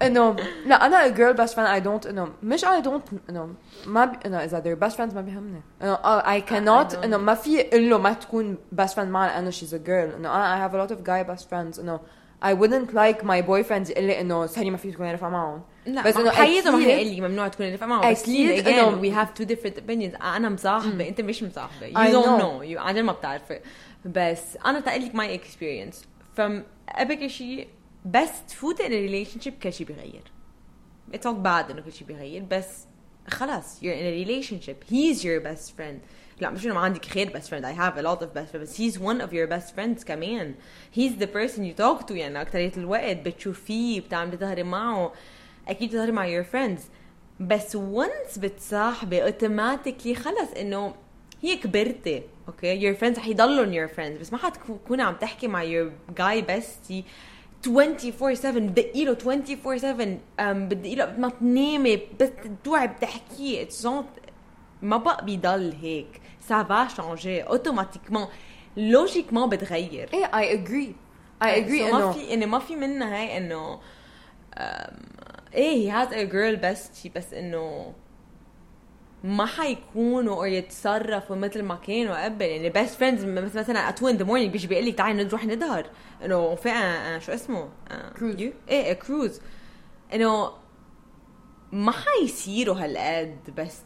انه 0.02 0.36
لا 0.66 0.86
أنا 0.86 1.08
a 1.08 1.10
girl 1.16 1.36
best 1.38 1.50
friend 1.54 1.80
I 1.82 1.84
don't 1.86 2.06
انه 2.08 2.28
مش 2.42 2.64
I 2.64 2.82
don't 2.84 3.14
انه 3.30 3.48
ما 3.86 4.04
بي 4.04 4.16
انه 4.26 4.44
اذا 4.44 4.60
they're 4.62 4.88
best 4.88 4.94
friends? 4.96 5.14
ما 5.14 5.20
بيهمني 5.20 5.62
انه 5.82 5.96
uh, 5.96 6.24
I 6.24 6.50
cannot 6.50 6.92
don't. 6.94 7.04
انه 7.04 7.16
ما 7.16 7.34
في 7.34 7.60
أقول 7.60 7.90
له 7.90 7.98
ما 7.98 8.12
تكون 8.12 8.56
best 8.80 8.94
friend 8.94 8.98
معي 8.98 9.28
لأنه 9.28 9.50
she's 9.50 9.70
a 9.72 9.86
girl. 9.86 10.14
انه 10.16 10.36
أنا 10.36 10.68
I 10.68 10.70
have 10.70 10.74
a 10.74 10.78
lot 10.90 10.96
of 10.96 11.00
guy 11.06 11.34
best 11.36 11.44
friends 11.48 11.78
انه 11.80 12.00
I 12.44 12.46
wouldn't 12.46 12.90
like 12.94 13.22
my 13.24 13.40
boyfriend 13.46 13.90
يقول 13.90 14.04
لي 14.04 14.20
انه 14.20 14.46
سهري 14.46 14.70
ما 14.70 14.76
في 14.76 14.90
تكوني 14.92 15.12
رفقه 15.14 15.28
معهم 15.28 15.62
لا 15.86 16.02
بس 16.02 16.06
بس 16.08 16.16
إنه 16.16 16.30
انه 16.30 16.36
حيزه 16.38 16.70
ما 16.70 16.78
أكيد- 16.78 16.84
حيقول 16.88 17.06
لي 17.06 17.20
ممنوع 17.20 17.48
تكوني 17.48 17.74
رفقه 17.74 17.86
معه 17.86 18.10
بس 18.10 18.22
أكيد 18.22 18.64
again 18.64 18.68
إنه- 18.68 19.00
we 19.04 19.16
have 19.18 19.28
two 19.42 19.46
different 19.48 19.76
opinions. 19.78 20.24
أنا 20.24 20.48
مصاحبه 20.48 21.08
انت 21.08 21.20
مش 21.20 21.42
مصاحبه 21.42 21.86
you 21.92 21.96
I 22.08 22.12
don't 22.12 22.26
know. 22.26 22.40
know. 22.42 22.74
You 22.74 22.80
عن 22.80 22.94
جد 22.94 23.00
ما 23.00 23.12
بتعرفي 23.12 23.60
بس 24.04 24.56
أنا 24.66 24.80
تقول 24.80 25.02
لك 25.04 25.12
my 25.12 25.40
experience. 25.40 25.96
From 26.38 26.52
ابك 26.88 27.26
شيء 27.26 27.68
بس 28.04 28.30
تفوت 28.48 28.82
in 28.82 28.84
a 28.86 29.10
relationship 29.10 29.62
كل 29.62 29.72
شيء 29.72 29.86
بيغير 29.86 30.22
it's 31.12 31.24
not 31.24 31.44
bad 31.44 31.70
انه 31.70 31.80
كل 31.84 31.92
شيء 31.92 32.06
بيغير 32.06 32.42
بس 32.50 32.86
خلاص 33.28 33.80
you're 33.80 33.82
in 33.82 34.04
a 34.04 34.26
relationship 34.26 34.92
he's 34.92 35.22
your 35.22 35.44
best 35.46 35.70
friend 35.78 35.98
لا 36.40 36.50
مش 36.50 36.66
انه 36.66 36.74
ما 36.74 36.80
عندك 36.80 37.04
غير 37.04 37.30
best 37.30 37.44
friend 37.46 37.64
I 37.64 37.78
have 37.80 37.96
a 37.98 38.02
lot 38.06 38.22
of 38.22 38.38
best 38.38 38.52
friends 38.52 38.56
بس 38.56 38.80
he's 38.80 38.94
one 38.96 39.20
of 39.26 39.30
your 39.32 39.48
best 39.48 39.74
friends 39.76 40.04
كمان 40.04 40.54
he's 40.96 41.22
the 41.22 41.26
person 41.26 41.58
you 41.60 41.80
talk 41.82 42.06
to 42.08 42.12
يعني 42.12 42.42
اكترية 42.42 42.72
الوقت 42.76 43.16
بتشوفيه 43.16 44.00
بتعملي 44.00 44.36
تظهري 44.36 44.62
معه 44.62 45.12
أكيد 45.68 45.88
بتظهري 45.88 46.12
مع 46.12 46.26
your 46.26 46.44
friends 46.44 46.80
بس 47.40 47.76
once 47.76 48.38
بتصاحبي 48.38 49.22
automatically 49.22 50.14
خلص 50.14 50.50
انه 50.60 50.94
هي 51.42 51.56
كبرتي 51.56 52.22
okay 52.48 52.94
your 52.94 52.98
friends 52.98 53.18
رح 53.18 53.26
يضلوا 53.26 53.86
your 53.86 53.90
friends 53.90 54.20
بس 54.20 54.32
ما 54.32 54.38
حتكوني 54.38 55.02
عم 55.02 55.14
تحكي 55.14 55.48
مع 55.48 55.64
your 55.64 55.90
guy 56.20 56.44
bestie 56.46 57.02
24 57.68 58.34
7 58.34 58.60
بدقي 58.60 59.04
له 59.04 59.16
24 59.26 59.78
7 59.78 60.18
بدقي 60.52 60.94
له 60.94 61.14
ما 61.18 61.28
تنامي 61.28 61.96
بس 62.20 62.28
توعي 62.64 62.88
بتحكيه 62.88 63.62
it's 63.62 63.88
ما 64.82 64.96
بقى 64.96 65.24
بيضل 65.24 65.74
هيك. 65.82 66.20
ça 66.48 66.68
va 66.68 66.88
changer 66.88 67.42
automatiquement 67.42 68.26
logiquement 68.76 69.48
بتغير. 69.48 70.10
إيه 70.14 70.38
I 70.38 70.52
agree 70.52 70.94
I 71.42 71.56
agree 71.56 71.92
ما 71.92 71.98
إنه 71.98 72.12
في 72.12 72.34
إنه 72.34 72.46
ما 72.46 72.58
في 72.58 72.76
منها 72.76 73.16
هاي 73.20 73.36
إنه 73.36 73.80
إيه 75.54 75.90
he 75.90 75.94
has 75.94 76.10
a 76.12 76.32
girl 76.32 76.56
bestie 76.62 77.10
بس 77.16 77.34
إنه 77.34 77.92
ما 79.24 79.46
حيكونوا 79.46 80.36
أو 80.36 80.44
يتصرفوا 80.44 81.36
مثل 81.36 81.62
ما 81.62 81.74
كانوا 81.74 82.24
قبل. 82.24 82.44
يعني 82.44 82.70
best 82.70 82.94
friends 82.94 83.24
بس 83.24 83.56
مثلا 83.56 83.88
2 83.88 84.18
in 84.18 84.20
the 84.20 84.24
morning 84.24 84.52
بيجي 84.52 84.66
بيقول 84.66 84.86
لك 84.86 84.94
تعالي 84.94 85.24
نروح 85.24 85.46
نظهر. 85.46 85.86
إنه 86.24 86.54
في 86.54 86.68
آه، 86.68 86.72
آه، 86.72 87.18
شو 87.18 87.32
اسمه؟ 87.32 87.68
Cruise. 88.18 88.40
يو 88.40 88.52
إيه 88.68 88.92
كروز 88.92 89.40
إنه 90.14 90.50
ما 91.72 91.92
حيصيروا 91.92 92.76
هالقد 92.76 93.54
بس 93.56 93.78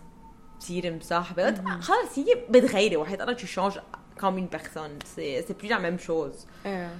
تصير 0.61 0.95
مصاحبة. 0.95 1.81
خلص 1.81 2.19
هي 2.19 2.35
بتغيري 2.51 2.97
واحد. 2.97 3.23
قرر 3.23 3.37
tu 3.39 3.47
changes 3.47 3.81
comme 4.21 4.39
une 4.39 4.49
personne 4.59 4.99
c'est 5.17 5.45
c'est 5.47 5.55
plus 5.63 5.69
la 5.69 5.79
même 5.79 6.09
chose 6.09 6.47
إيه. 6.67 6.91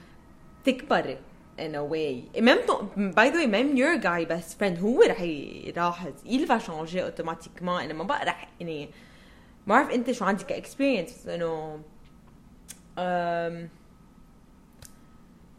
تكبري. 0.65 1.19
In 1.59 1.75
a 1.75 1.83
way 1.93 2.41
même 2.49 2.61
ton, 2.67 2.81
by 3.19 3.27
the 3.31 3.37
way 3.41 3.47
même 3.47 3.77
your 3.77 3.97
guy 3.99 4.25
best 4.33 4.59
friend 4.59 4.79
هو 4.83 5.03
رح 5.03 5.21
يلاحظ 5.21 6.13
il 6.27 6.47
va 6.49 6.59
changer 6.61 7.03
automatiquement 7.11 7.69
انه 7.83 7.95
ما 7.95 8.05
بقى 8.05 8.25
رح 8.25 8.49
يعني 8.61 8.87
ما 9.67 9.75
بعرف 9.75 9.91
انت 9.91 10.11
شو 10.11 10.25
عندك 10.25 10.65
experience 10.67 11.13
بس 11.21 11.27
انه 11.29 11.75
أم، 12.99 13.69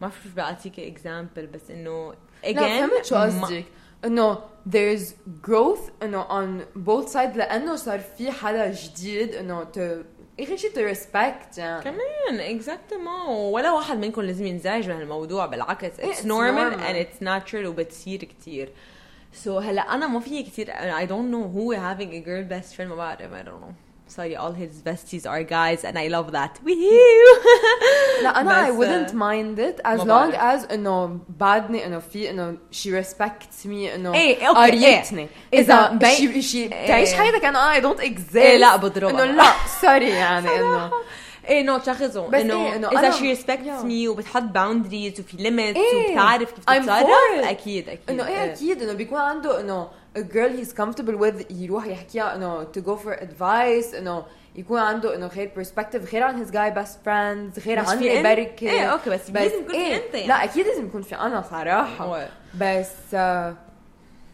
بعرف 0.00 0.22
شو 0.24 0.28
بدي 0.30 0.40
اعطيك 0.40 0.98
example 0.98 1.40
بس 1.54 1.70
انه 1.70 2.14
لا 2.44 2.52
again 2.52 2.90
فهمت 2.90 3.04
شو 3.04 3.16
قصدك 3.16 3.64
انه 4.04 4.38
there's 4.70 5.08
growth 5.46 6.02
انه 6.02 6.24
on 6.28 6.62
both 6.88 7.12
sides 7.12 7.36
لأنه 7.36 7.76
صار 7.76 7.98
في 8.00 8.30
حدا 8.30 8.72
جديد 8.72 9.34
انه 9.34 9.64
ت 10.40 10.42
اخر 10.42 10.56
شيء 10.56 10.94
respect 10.94 11.58
يعني 11.58 11.82
كمان 11.84 12.40
exactement 12.40 13.52
ولا 13.52 13.72
واحد 13.72 13.98
منكم 13.98 14.22
لازم 14.22 14.46
ينزعج 14.46 14.90
من 14.90 15.00
الموضوع 15.00 15.46
بالعكس 15.46 15.96
normal 16.22 16.24
normal. 16.24 16.80
and 16.80 16.96
it's 16.96 17.24
natural 17.24 17.66
وبتصير 17.66 18.24
كتير. 18.24 18.72
so 19.32 19.60
so, 19.60 19.64
هلا 19.64 19.94
أنا 19.94 20.06
ما 20.06 20.20
في 20.20 20.42
كتير 20.42 20.66
I 20.72 21.06
don't 21.06 21.30
know 21.32 21.46
who 21.54 21.74
having 21.76 22.12
a 22.12 22.26
girl 22.26 22.52
best 22.52 22.76
friend 22.76 22.88
ما 22.88 22.94
بعرف 22.94 23.32
I 23.32 23.46
don't 23.46 23.62
know. 23.64 23.89
Sorry 24.16 24.34
all 24.42 24.52
his 24.62 24.72
besties 24.88 25.24
are 25.32 25.42
guys 25.58 25.80
and 25.88 25.96
I 26.04 26.06
love 26.16 26.28
that 26.38 26.54
woohoo 26.66 28.22
لا 28.22 28.40
أنا 28.40 28.66
I 28.66 28.70
بس، 28.70 28.76
wouldn't 28.76 29.14
آه، 29.14 29.32
mind 29.32 29.58
it 29.58 29.80
as 29.86 29.88
ما 29.88 30.04
long 30.04 30.36
بعرف. 30.36 30.64
as 30.66 30.72
انه 30.72 31.18
بعدني 31.28 31.86
انه 31.86 31.98
في 31.98 32.30
انه 32.30 32.56
she 32.72 32.88
respects 33.04 33.64
me 33.66 33.94
انه 33.94 34.14
إيه، 34.14 34.48
أوكي، 34.48 34.60
قريتني 34.60 35.28
إيه. 35.52 35.60
اذا 35.60 35.74
إذا 35.74 35.88
بي- 35.88 36.10
شي 36.14 36.42
شي 36.42 36.62
إيه. 36.62 36.88
تعيش 36.88 37.12
حياتك 37.12 37.44
أنا 37.44 37.74
I 37.74 37.82
don't 37.82 38.00
exist 38.00 38.36
إيه، 38.36 38.56
لا، 38.56 38.76
بضربها. 38.76 39.24
انه 39.24 39.32
لا 39.32 39.52
سوري 39.80 40.08
يعني 40.08 40.48
انه 40.56 40.90
إيه 41.48 41.62
نو 41.62 41.78
تشخصوا 41.78 42.28
بس 42.28 42.40
انه 42.40 42.66
إيه، 42.66 42.76
إنه 42.76 42.88
اذا 42.88 43.10
أنا- 43.10 43.14
she 43.14 43.38
respects 43.38 43.66
yeah. 43.66 43.84
me 43.84 44.08
وبتحط 44.08 44.42
boundaries 44.42 45.20
وفي 45.20 45.36
limits 45.38 45.76
إيه. 45.76 46.10
وبتعرف 46.10 46.50
كيف 46.52 46.64
I'm 46.70 46.82
تتصرف 46.82 47.06
for 47.06 47.42
it. 47.44 47.46
أكيد 47.46 47.88
أكيد 47.88 48.10
انه 48.10 48.26
إيه 48.28 48.52
أكيد 48.52 48.82
انه 48.82 48.92
بيكون 48.92 49.20
عنده 49.20 49.60
انه 49.60 49.88
a 50.17 50.21
girl 50.21 50.51
he's 50.59 50.73
comfortable 50.73 51.17
with 51.19 51.45
يروح 51.51 51.85
يحكيها 51.87 52.35
انه 52.35 52.63
to 52.63 52.77
go 52.81 52.97
for 53.05 53.19
advice 53.19 53.95
انه 53.95 54.25
يكون 54.55 54.79
عنده 54.79 55.15
انه 55.15 55.27
غير 55.27 55.51
perspective 55.57 56.11
غير 56.13 56.23
عن 56.23 56.45
his 56.45 56.49
guy 56.49 56.75
best 56.83 56.93
friends 57.05 57.65
غير 57.67 57.81
بس 57.81 57.89
عن 57.89 57.97
في 57.97 58.19
أنت- 58.19 58.23
بركة 58.23 58.69
إيه، 58.69 58.81
أوكي، 58.85 59.09
بس 59.09 59.29
لازم 59.29 59.55
يكون 59.59 59.71
في 59.73 59.95
أنت 59.95 60.13
يعني. 60.15 60.27
لا 60.27 60.43
اكيد 60.43 60.67
لازم 60.67 60.85
يكون 60.85 61.01
في 61.01 61.15
انا 61.15 61.41
صراحة 61.41 62.13
Ouais. 62.25 62.27
بس 62.61 62.91
آه، 63.13 63.55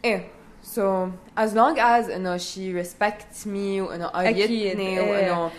ايه 0.05 0.27
so 0.75 1.07
as 1.39 1.49
long 1.53 1.77
as 1.77 2.11
انه 2.11 2.37
she 2.37 2.85
respects 2.85 3.45
me 3.45 3.81
وانه 3.81 4.07
قريتني 4.07 4.99
إيه. 4.99 5.01
وانه 5.11 5.51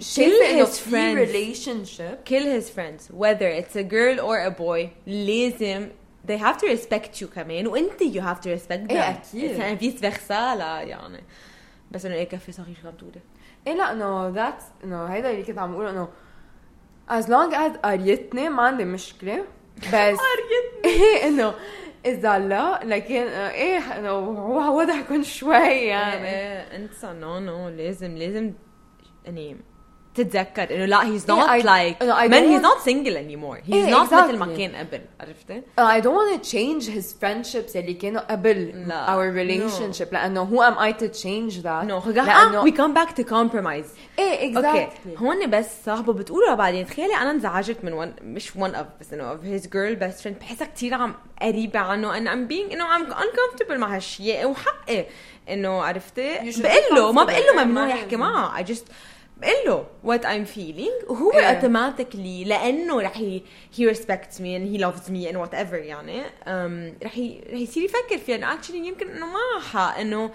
شايفة 0.00 0.50
انه 0.50 0.64
his 0.64 0.68
في 0.68 0.90
friends. 0.90 1.28
relationship 1.28 2.28
kill 2.30 2.44
his 2.44 2.68
friends 2.76 3.14
whether 3.14 3.62
it's 3.62 3.76
a 3.76 3.82
girl 3.84 4.18
or 4.20 4.52
a 4.52 4.60
boy 4.60 4.88
لازم 5.06 5.88
they 6.27 6.37
have 6.37 6.57
to 6.61 6.67
respect 6.75 7.21
you 7.21 7.25
كمان 7.35 7.67
وانت 7.67 8.03
you 8.03 8.21
have 8.21 8.39
to 8.43 8.59
respect 8.59 8.87
them 8.87 8.91
إيه، 8.91 9.09
أكيد. 9.09 9.51
يعني 9.51 9.77
vice 9.77 9.95
versa 9.99 10.55
لا 10.55 10.81
يعني. 10.81 11.23
بس 11.91 12.05
إنه 12.05 12.15
إيه 12.15 12.23
كفي 12.29 12.51
صغير 12.51 12.75
شو 12.81 12.87
عم 12.87 12.93
تقولي 12.95 13.21
إيه 13.67 13.73
لا 13.73 13.91
انه 13.91 14.33
that's 14.33 14.63
انه 14.83 15.05
هيدا 15.05 15.31
اللي 15.31 15.43
كنت 15.43 15.57
عم 15.57 15.73
اقوله 15.73 15.89
انه 15.89 16.07
as 17.09 17.23
long 17.25 17.53
as 17.55 17.77
قريتني 17.77 18.49
ما 18.49 18.63
عندي 18.63 18.85
مشكلة 18.85 19.45
بس 19.77 20.17
قريتني. 20.27 20.85
إيه 20.85 21.27
إنه 21.27 21.53
إذا 22.05 22.39
لا 22.39 22.79
لكن 22.83 23.27
إيه 23.27 23.77
إنه 23.77 24.09
هو 24.09 24.81
يكون 24.81 25.23
شوي 25.23 25.55
يعني. 25.67 26.27
إيه 26.29 26.75
انسى 26.75 27.07
no 27.13 27.39
no 27.39 27.69
لازم 27.69 28.17
لازم 28.17 28.53
يعني 29.25 29.57
تتذكر 30.15 30.75
إنه 30.75 30.85
لا 30.85 31.05
he's 31.05 31.31
not 31.31 31.49
like 31.49 32.03
من 32.03 32.33
he's 32.33 32.61
not 32.61 32.77
single 32.77 33.17
anymore 33.17 33.59
he's 33.65 33.87
not 33.87 34.13
مثل 34.13 34.37
ما 34.37 34.57
كان 34.57 34.75
قبل 34.75 35.01
عرفتي؟ 35.19 35.61
I 35.79 36.01
don't 36.01 36.31
want 36.31 36.41
change 36.43 36.89
his 36.89 37.17
friendships 37.21 37.75
اللي 37.77 37.93
كانوا 37.93 38.21
قبل 38.21 38.91
or 38.91 39.29
relationship 39.29 40.07
لأنه 40.13 40.41
هو 40.41 40.63
am 40.63 40.77
I 40.79 40.93
to 40.93 41.05
change 41.05 41.59
that 41.59 41.83
no 41.83 42.01
لأنه 42.05 42.61
we 42.61 42.71
come 42.71 42.93
back 42.93 43.11
to 43.11 43.23
compromise 43.23 43.85
إيه 44.19 44.49
exactly 44.49 45.17
هون 45.17 45.49
بس 45.49 45.85
صاحبه 45.85 46.13
بتقولها 46.13 46.55
بعدين 46.55 46.87
تخيلي 46.87 47.15
أنا 47.15 47.31
انزعجت 47.31 47.77
من 47.83 47.93
one 47.93 48.13
مش 48.21 48.55
one 48.55 48.75
of 48.75 48.87
بس 49.01 49.13
إنه 49.13 49.23
of 49.23 49.43
his 49.43 49.67
girl 49.67 49.95
best 49.95 50.19
friend 50.19 50.39
بحسها 50.39 50.67
كثير 50.67 50.93
عم 50.93 51.15
قريبة 51.41 51.79
عنه 51.79 52.17
and 52.17 52.27
I'm 52.27 52.47
being 52.47 52.73
إنه 52.73 52.95
I'm 52.95 53.01
uncomfortable 53.01 53.77
مع 53.79 53.95
هالشيء. 53.95 54.45
وحقي 54.45 55.05
إنه 55.49 55.83
عرفتي؟ 55.83 56.37
بقول 56.39 56.95
له 56.95 57.11
ما 57.11 57.23
بقول 57.23 57.43
له 57.55 57.63
ممنوع 57.65 57.87
يحكي 57.87 58.15
معه. 58.15 58.57
I 58.57 58.63
just. 58.63 58.87
بقول 59.37 59.53
له 59.65 59.85
what 60.05 60.21
I'm 60.23 60.55
feeling. 60.57 61.09
وهو. 61.11 61.31
automatically 61.31 62.43
لأنه 62.43 63.01
رح 63.01 63.17
ي 63.19 63.41
he 63.77 63.81
respects 63.93 64.35
me 64.39 64.57
and 64.57 64.75
he 64.75 64.77
loves 64.83 65.09
me 65.09 65.31
and 65.31 65.37
whatever 65.37 65.73
يعني. 65.73 66.23
um, 66.23 67.03
رح 67.05 67.17
ي... 67.17 67.41
رح 67.47 67.53
يصير 67.59 67.83
يفكر 67.83 68.17
فيها 68.25 68.35
إنه 68.35 68.55
actually 68.57 68.73
يمكن 68.75 69.09
إنه 69.09 69.25
ما 69.25 69.61
حق 69.73 69.97
إنه 69.99 70.31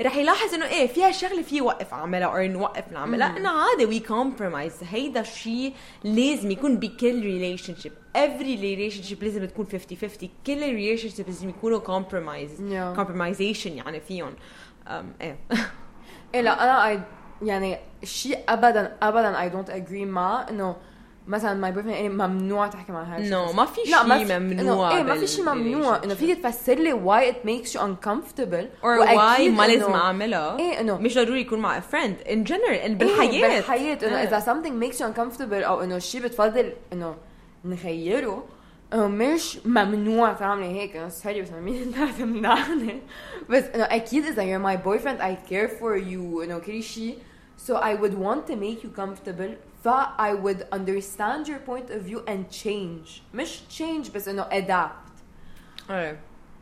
رح 0.00 0.16
يلاحظ 0.16 0.54
إنه 0.54 0.66
إيه 0.66 0.86
فيها 0.86 1.10
شغلة 1.10 1.42
في 1.42 1.60
وقف 1.60 1.94
اعملها 1.94 2.28
أو 2.28 2.46
نوقف 2.46 2.92
نعملها 2.92 3.36
إنه 3.36 3.48
عادي 3.50 3.86
we 3.86 4.00
compromise 4.00 4.72
هيدا 4.90 5.20
الشيء 5.20 5.72
لازم 6.04 6.50
يكون 6.50 6.76
بكل 6.76 7.22
relationship 7.22 7.92
every 8.16 8.56
relationship 8.62 9.22
لازم 9.22 9.44
تكون 9.44 9.66
50 9.72 9.98
50 9.98 10.28
كل 10.46 10.52
ال 10.52 11.08
relationship 11.08 11.26
لازم 11.26 11.48
يكونوا 11.48 11.78
compromise 11.78 12.50
Yeah. 12.58 12.96
compromisation 12.96 13.72
يعني 13.72 14.00
فيهم. 14.00 14.34
um, 14.86 14.90
إيه. 15.20 15.38
إيه 16.34 16.40
لا 16.40 16.64
أنا 16.64 16.96
I 16.96 17.00
يعني 17.42 17.78
شيء 18.04 18.38
ابدا 18.48 18.96
ابدا 19.02 19.48
I 19.48 19.52
don't 19.52 19.70
agree 19.70 19.92
مع 20.06 20.46
إنه 20.50 20.76
مثلا 21.26 21.54
my 21.54 21.72
boy 21.72 21.94
إيه 21.94 22.08
ممنوع 22.08 22.66
تحكي 22.66 22.92
مع 22.92 23.02
هاي 23.02 23.30
No، 23.30 23.54
ما 23.56 23.64
في 23.64 23.80
لا، 23.90 24.02
شي 24.02 24.08
ما 24.08 24.24
في- 24.24 24.38
ممنوع 24.38 24.96
إيه 24.96 25.02
ما 25.02 25.14
في 25.18 25.26
شيء 25.26 25.44
ممنوع. 25.44 26.04
إنه. 26.04 26.14
فيك 26.14 26.38
تفسر 26.38 26.74
لي 26.74 26.92
it 27.32 27.46
makes 27.46 27.68
you 27.68 27.78
uncomfortable. 27.80 28.82
Or 28.82 28.84
وأكيد 28.84 29.54
why 29.54 29.58
ما 29.58 29.66
لازم 29.66 29.92
أعملها. 29.92 30.58
إيه 30.58 30.80
انه 30.80 30.98
مش 30.98 31.14
ضروري 31.14 31.40
يكون 31.40 31.58
مع 31.58 31.80
friend. 31.80 32.26
In 32.26 32.48
general 32.48 32.78
in 32.84 32.90
إيه 32.90 32.94
بالحياة. 32.94 33.98
إنه. 34.02 34.22
إذا 34.22 34.40
something 34.40 34.82
makes 34.84 34.96
you 34.98 35.04
uncomfortable 35.04 35.52
أو 35.66 35.80
إنه 35.82 35.98
شيء 35.98 36.22
بتفضل 36.22 36.72
إنه 36.92 37.14
نغيره 37.64 38.44
إنه 38.94 39.08
مش 39.08 39.58
ممنوع 39.64 40.32
تعملي 40.32 40.66
هيك. 40.80 40.96
إنه 40.96 41.08
sorry 41.08 41.42
بس 41.42 41.50
مين 41.50 41.82
انت 41.82 42.18
تمنعني 42.18 43.00
بس 43.50 43.64
إنه 43.64 43.84
أكيد 43.84 44.24
إذا 44.26 44.42
you're 44.42 44.62
my 44.62 44.78
boyfriend 44.86 45.20
I 45.20 45.50
care 45.52 45.68
for 45.80 45.96
you. 46.10 46.42
إنه 46.44 46.58
كل 46.58 46.82
شيء 46.82 47.18
so 47.67 47.73
I 47.75 47.93
would 48.01 48.13
want 48.13 48.41
to 48.51 48.55
make 48.55 48.83
you 48.83 48.89
comfortable 49.01 49.51
ف 49.83 49.87
I 50.19 50.33
would 50.43 50.61
understand 50.77 51.47
your 51.47 51.59
point 51.69 51.89
of 51.89 52.01
view 52.09 52.19
and 52.27 52.63
change 52.65 53.21
مش 53.33 53.59
change 53.79 54.11
بس 54.15 54.27
انه 54.27 54.43
adapt 54.43 55.11
ايه 55.91 56.19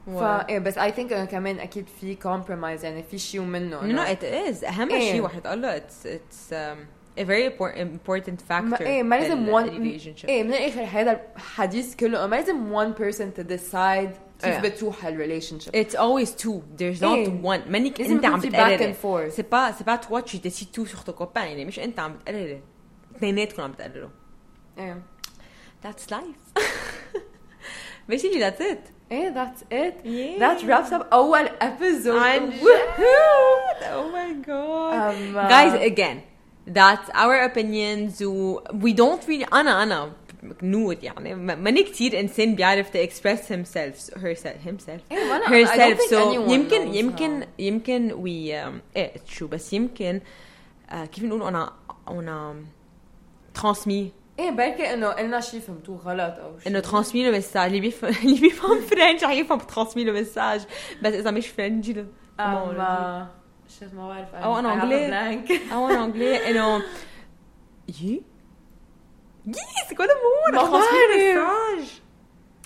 فا 0.08 0.49
إيه 0.49 0.60
بس 0.60 0.80
I 0.80 0.91
think 0.91 0.99
انه 1.13 1.25
كمان 1.25 1.60
اكيد 1.60 1.88
في 2.01 2.15
compromise 2.23 2.84
يعني 2.84 3.04
في 3.04 3.17
شيء 3.17 3.41
منه 3.41 3.80
No, 3.82 3.99
no, 4.06 4.10
it 4.10 4.23
is. 4.23 4.63
أهم 4.67 4.89
إيه. 4.89 5.12
شيء 5.12 5.21
واحد 5.21 5.47
قال 5.47 5.62
له 5.62 5.78
it's 5.80 6.06
it's 6.06 6.51
um, 6.54 6.78
a 7.19 7.23
very 7.23 7.49
impor- 7.49 7.75
important 7.78 8.39
factor. 8.49 8.62
ما 8.63 8.80
ايه 8.80 9.04
ما 9.04 9.15
لازم 9.15 9.45
بال- 9.45 9.54
one 9.54 9.69
relationship. 9.69 10.25
ايه 10.30 10.43
من 10.43 10.54
الاخر 10.54 10.84
هذا 10.84 11.21
الحديث 11.36 11.95
كله 11.95 12.28
ما 12.28 12.36
لازم 12.36 12.75
one 12.75 12.93
person 12.97 13.39
to 13.39 13.43
decide 13.43 14.29
كيف 14.41 14.54
إيه. 14.54 14.60
بتروح 14.69 15.06
هالريليشن 15.06 15.60
شيب 15.60 15.73
It's 15.86 15.93
always 15.95 16.30
two. 16.43 16.62
There's 16.82 17.01
not 17.01 17.04
إيه. 17.04 17.41
one. 17.43 17.67
منك 17.67 17.99
لازم 18.01 18.13
انت 18.15 18.23
يكون 18.23 18.34
عم 18.34 18.39
في 18.39 18.47
back 18.49 18.54
بتقرري. 18.54 18.93
and 18.93 18.95
forth. 18.95 19.36
C'est 19.38 19.49
pas 19.49 19.73
c'est 19.78 19.86
pas 19.86 19.97
toi 20.08 20.21
tu 20.21 20.38
décides 20.38 20.71
tout 20.78 20.86
sur 20.86 21.04
ton 21.04 21.23
copain 21.23 21.38
يعني 21.43 21.65
مش 21.65 21.80
انت 21.80 21.99
عم 21.99 22.13
بتقرري. 22.13 22.62
اثنيناتكم 23.15 23.62
عم 23.63 23.71
بتقرروا. 23.71 24.10
ايه 24.80 25.01
That's 25.86 26.12
life. 26.12 26.62
basically 28.12 28.39
that's 28.39 28.60
it 28.62 28.91
ايه 29.12 29.34
that's 29.34 29.62
it 29.71 29.95
Yeah. 30.04 30.39
that 30.39 30.63
wraps 30.67 30.91
up 30.91 31.06
اول 31.13 31.47
episode 31.62 32.08
عن 32.08 32.51
Woohoo! 32.51 33.84
oh 33.84 34.12
my 34.15 34.47
god 34.47 35.13
Um, 35.13 35.49
guys 35.49 35.91
again 35.91 36.17
that's 36.67 37.10
our 37.13 37.49
opinions 37.49 38.21
و 38.21 38.60
we 38.60 38.93
don't 38.93 39.23
really 39.28 39.54
انا 39.54 39.84
انا 39.84 40.12
نور 40.62 40.96
يعني. 41.03 41.35
ما- 41.35 41.55
ماني 41.55 41.83
كتير 41.83 42.20
إنسان 42.20 42.55
بيعرف 42.55 42.90
to 42.90 43.00
express 43.09 43.40
himself 43.48 44.14
herself 44.14 44.66
himself. 44.68 45.00
إيه، 45.12 45.18
وأنا- 45.31 45.46
I 45.46 45.50
don't 45.50 45.68
herself. 45.68 45.98
think 45.98 46.11
so 46.11 46.14
anyone 46.14 46.50
يمكن 46.50 46.94
يمكن. 46.94 47.44
يمكن 47.59 48.11
we 48.11 48.66
um, 48.66 48.96
إيه 48.96 49.12
شو 49.26 49.46
بس 49.46 49.72
يمكن 49.72 50.20
آه 50.90 51.05
كيف 51.05 51.24
نقول؟ 51.24 51.42
أنا 51.42 51.72
أنا 52.09 52.64
transmis. 53.59 53.90
إيه 54.38 54.50
بركي 54.50 54.94
إنه 54.94 55.07
قلنا 55.09 55.40
شيء 55.40 55.61
فهمتوه 55.61 55.96
غلط 55.98 56.38
أو 56.38 56.59
شيء 56.59 56.68
إنه 56.72 56.81
ترانسمي 56.81 57.31
لو 57.31 57.37
مساج 57.38 57.66
اللي 57.66 57.81
بيفهم 57.81 58.14
اللي 58.24 58.40
بيفهم 58.40 58.81
فرنش 58.81 59.24
رح 59.24 59.31
يفهم 59.31 59.59
ترانسمي 59.59 60.05
لو 60.05 60.12
مساج 60.12 60.61
بس 61.03 61.12
إذا 61.14 61.31
مش 61.31 61.46
فرنجي 61.48 61.92
له 61.92 62.07
اما 62.40 63.29
شو 63.81 63.87
ما 63.96 64.09
بعرف. 64.09 64.35
أنا 64.35 64.74
أنجلي. 64.74 65.07
بلانك 65.07 65.53
أو 65.72 65.88
أنا 65.88 66.05
إنجلي 66.05 66.50
إنه 66.50 66.83
يي؟ 68.03 68.22
يس 69.46 69.94
كل 69.98 70.07
بعرف. 70.55 70.68
مساج 70.74 72.00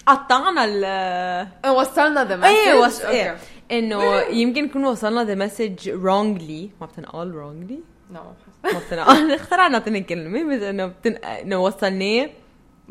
قطعنا 0.07 0.65
ال 0.65 1.71
وصلنا 1.71 2.25
ذا 2.25 2.47
إيه 2.47 2.75
وص... 2.75 3.01
إيه. 3.01 3.37
إنه 3.73 4.21
يمكن 4.21 4.65
نكون 4.65 4.85
وصلنا 4.85 5.25
ذا 5.25 5.35
مسج 5.35 5.91
wrongly. 5.91 6.81
ما 6.81 6.87
بتنقال 6.87 7.33
wrongly. 7.33 8.13
ما 8.13 8.35
بتنقال 8.65 9.33
اخترعنا 9.41 9.79
تاني 9.79 10.01
كلمة 10.01 10.57
بس 10.57 10.63
إنه 10.63 10.87
بتن... 10.87 11.13
إنه 11.15 11.63
وصلناه. 11.63 12.31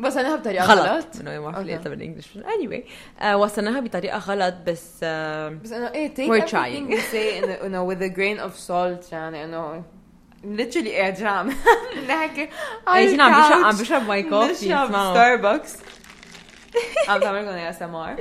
وصلناها 0.04 0.36
بطريقة 0.36 0.64
غلط. 0.64 0.86
غلط. 0.88 1.06
إنه 1.20 1.40
ما 1.40 1.50
بعرف. 1.50 1.66
ليه 1.66 1.76
بالانجلش 1.76 2.38
anyway 2.38 2.90
آه 3.22 3.36
وصلناها 3.36 3.80
بطريقة 3.80 4.18
غلط 4.18 4.54
بس 4.66 5.00
آه 5.02 5.48
بس 5.48 5.72
إنه 5.72 5.90
إيه 5.90 6.14
take 6.14 6.28
We're 6.28 6.48
trying. 6.50 6.90
we 6.94 7.00
say 7.12 7.44
انه 7.44 7.52
انه 7.54 7.94
with 7.94 7.98
a 8.00 8.14
grain 8.16 8.40
of 8.50 8.68
salt 8.68 9.12
يعني 9.12 9.44
إنه 9.44 9.82
literally 10.44 10.88
قاعد 10.88 11.22
عم 11.22 11.48
نحكي 12.08 12.48
على 12.86 12.98
عايشين 12.98 13.20
عم 13.20 13.32
بشرب 13.32 13.52
عم 13.52 13.70
ال 13.70 13.71
couch، 13.71 13.80
بشرب 13.80 14.08
my 14.08 14.22
coffee 14.22 14.66
نشرب 14.66 14.84
اسمعوا 14.84 15.10
ستاربكس 15.14 15.76
عم 17.08 17.20
تعمل 17.20 17.46
لكم 17.46 17.56
ASMR 17.56 18.16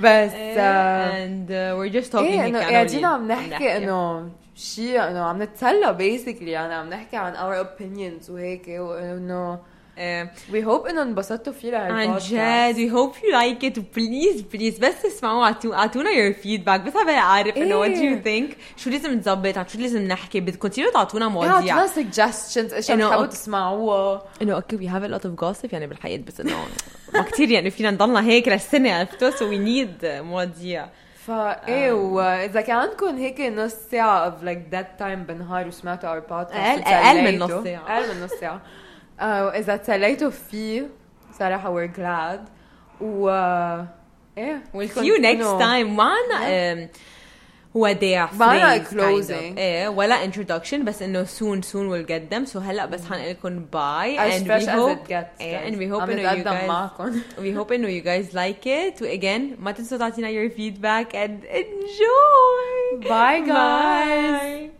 بس 0.00 0.30
آه، 0.34 1.26
and 1.26 1.48
uh, 1.48 1.78
we're 1.78 2.02
just 2.02 2.12
talking 2.12 2.16
إيه 2.16 2.42
هيك 2.42 2.48
انه 2.48 2.58
أنا 2.58 2.68
قاعدين 2.68 3.06
واللي 3.06 3.06
عم 3.06 3.28
نحكي 3.28 3.76
انه 3.76 4.30
شيء 4.54 5.08
انه 5.08 5.24
عم 5.24 5.42
نتسلى 5.42 5.92
basically 5.92 6.50
يعني 6.50 6.74
عم 6.74 6.90
نحكي 6.90 7.16
عن 7.16 7.34
our 7.34 7.66
opinions 7.66 8.30
وهيك 8.30 8.64
وانه 8.68 9.58
إيه. 9.98 10.32
we 10.52 10.64
hope 10.64 10.88
إنه 10.90 11.02
انبسطتوا 11.02 11.52
فيه 11.52 11.76
عن 11.76 11.90
لهالبودكاست 11.92 12.34
جد 12.78 12.88
we 12.90 12.92
hope 12.94 13.16
you 13.16 13.32
like 13.34 13.64
it. 13.70 13.78
Please 13.80 14.42
please 14.56 14.80
بس 14.80 15.06
اسمعوا 15.06 15.52
اعطو- 15.52 15.72
اعطونا 15.74 16.10
your 16.10 16.34
feedback. 16.44 16.86
بس 16.86 16.94
حابة 16.94 17.18
اعرف 17.18 17.56
إنه 17.56 17.84
do 17.86 17.98
you 17.98 18.24
think 18.24 18.56
شو 18.76 18.90
لازم 18.90 19.14
نظبط؟ 19.18 19.58
عن 19.58 19.68
شو 19.68 19.78
لازم 19.78 20.02
نحكي؟ 20.02 20.40
بدكم 20.40 20.68
تصيروا 20.68 20.92
تعطونا 20.92 21.24
إيه 21.24 21.30
مواضيع. 21.30 21.74
عطونا 21.74 21.86
suggestions. 22.10 22.74
اشياء 22.74 22.96
إنه 22.98 23.06
بتحبوا 23.08 23.26
تسمعوها 23.26 24.22
إنه 24.42 24.54
okay 24.54 24.76
we 24.78 24.90
have 24.90 25.04
a 25.10 25.14
lot 25.14 25.24
of 25.28 25.44
gossip 25.44 25.72
يعني 25.72 25.86
بالحياة 25.86 26.18
بس 26.26 26.40
إنه 26.40 26.56
ما 27.14 27.22
كثير 27.22 27.50
يعني 27.50 27.70
فينا 27.70 27.90
نضلنا 27.90 28.22
هيك 28.24 28.48
للسنة 28.48 28.92
عرفتوا؟ 28.92 29.30
So 29.30 29.34
we 29.34 29.58
need 29.68 30.04
مواضيع. 30.04 30.88
فا 31.26 31.68
إيه 31.68 31.92
وإذا 31.92 32.60
كان 32.60 32.76
عندكم 32.76 33.16
هيك 33.16 33.40
نص 33.40 33.74
ساعة 33.90 34.30
of 34.30 34.44
like 34.44 34.74
that 34.74 35.00
time 35.02 35.26
بالنهار 35.26 35.68
وسمعتوا 35.68 36.20
podcast 36.20 36.52
أقل- 36.52 36.88
أقل 36.88 37.24
من 37.24 37.38
نص 37.38 37.64
ساعة. 37.64 37.98
أقل 37.98 38.14
من 38.14 38.24
نص 38.24 38.30
ساعة. 38.40 38.60
آه، 39.19 39.45
واذا 39.45 39.75
تسليتوا 39.77 40.29
فيه 40.29 40.87
صراحة 41.39 41.75
we're 41.87 41.91
glad 41.99 42.39
و 43.01 43.29
ايه 44.37 44.63
we'll 44.73 44.77
كنت 44.77 44.99
see 44.99 45.07
you 45.07 45.21
next 45.21 45.43
إنه- 45.45 45.59
time 45.61 45.85
معنا 45.89 46.39
um, 46.85 46.87
وداع 47.75 48.29
معنا 48.33 48.83
phrase 48.83 48.87
kind 48.87 48.91
of. 48.91 48.93
closing. 48.93 49.57
ايه 49.57 49.87
ولا 49.87 50.31
introduction 50.31 50.75
بس 50.75 51.01
انه 51.01 51.25
soon 51.25 51.61
soon 51.61 51.89
we'll 51.91 52.07
get 52.09 52.33
them 52.35 52.53
so 52.53 52.57
هلا 52.57 52.85
بس 52.85 53.05
حنقول 53.05 53.29
لكم 53.29 53.59
باي 53.65 54.17
as 54.17 54.41
and 54.41 54.45
fresh 54.45 54.65
we 54.65 54.69
as 54.69 54.75
hope 54.75 55.07
it 55.07 55.11
gets 55.11 55.41
ايه 55.41 55.57
guys. 55.57 55.71
and 55.73 55.75
we 55.77 55.95
hope 55.95 56.01
عم 56.01 56.09
انه 56.09 56.33
you 56.33 56.35
نتقدم 56.37 56.57
guys 56.59 56.63
معكم 56.69 57.21
we 57.37 57.57
hope 57.65 57.71
انه 57.71 57.87
you 57.99 58.03
guys 58.03 58.29
like 58.33 58.65
it 58.65 59.01
و 59.01 59.05
again 59.19 59.59
ما 59.61 59.71
تنسوا 59.71 59.97
تعطينا 59.97 60.27
your 60.29 60.51
feedback 60.51 61.13
and 61.13 61.45
enjoy 61.55 63.03
Bye, 63.09 63.41
guys. 63.47 64.69
Bye. 64.69 64.76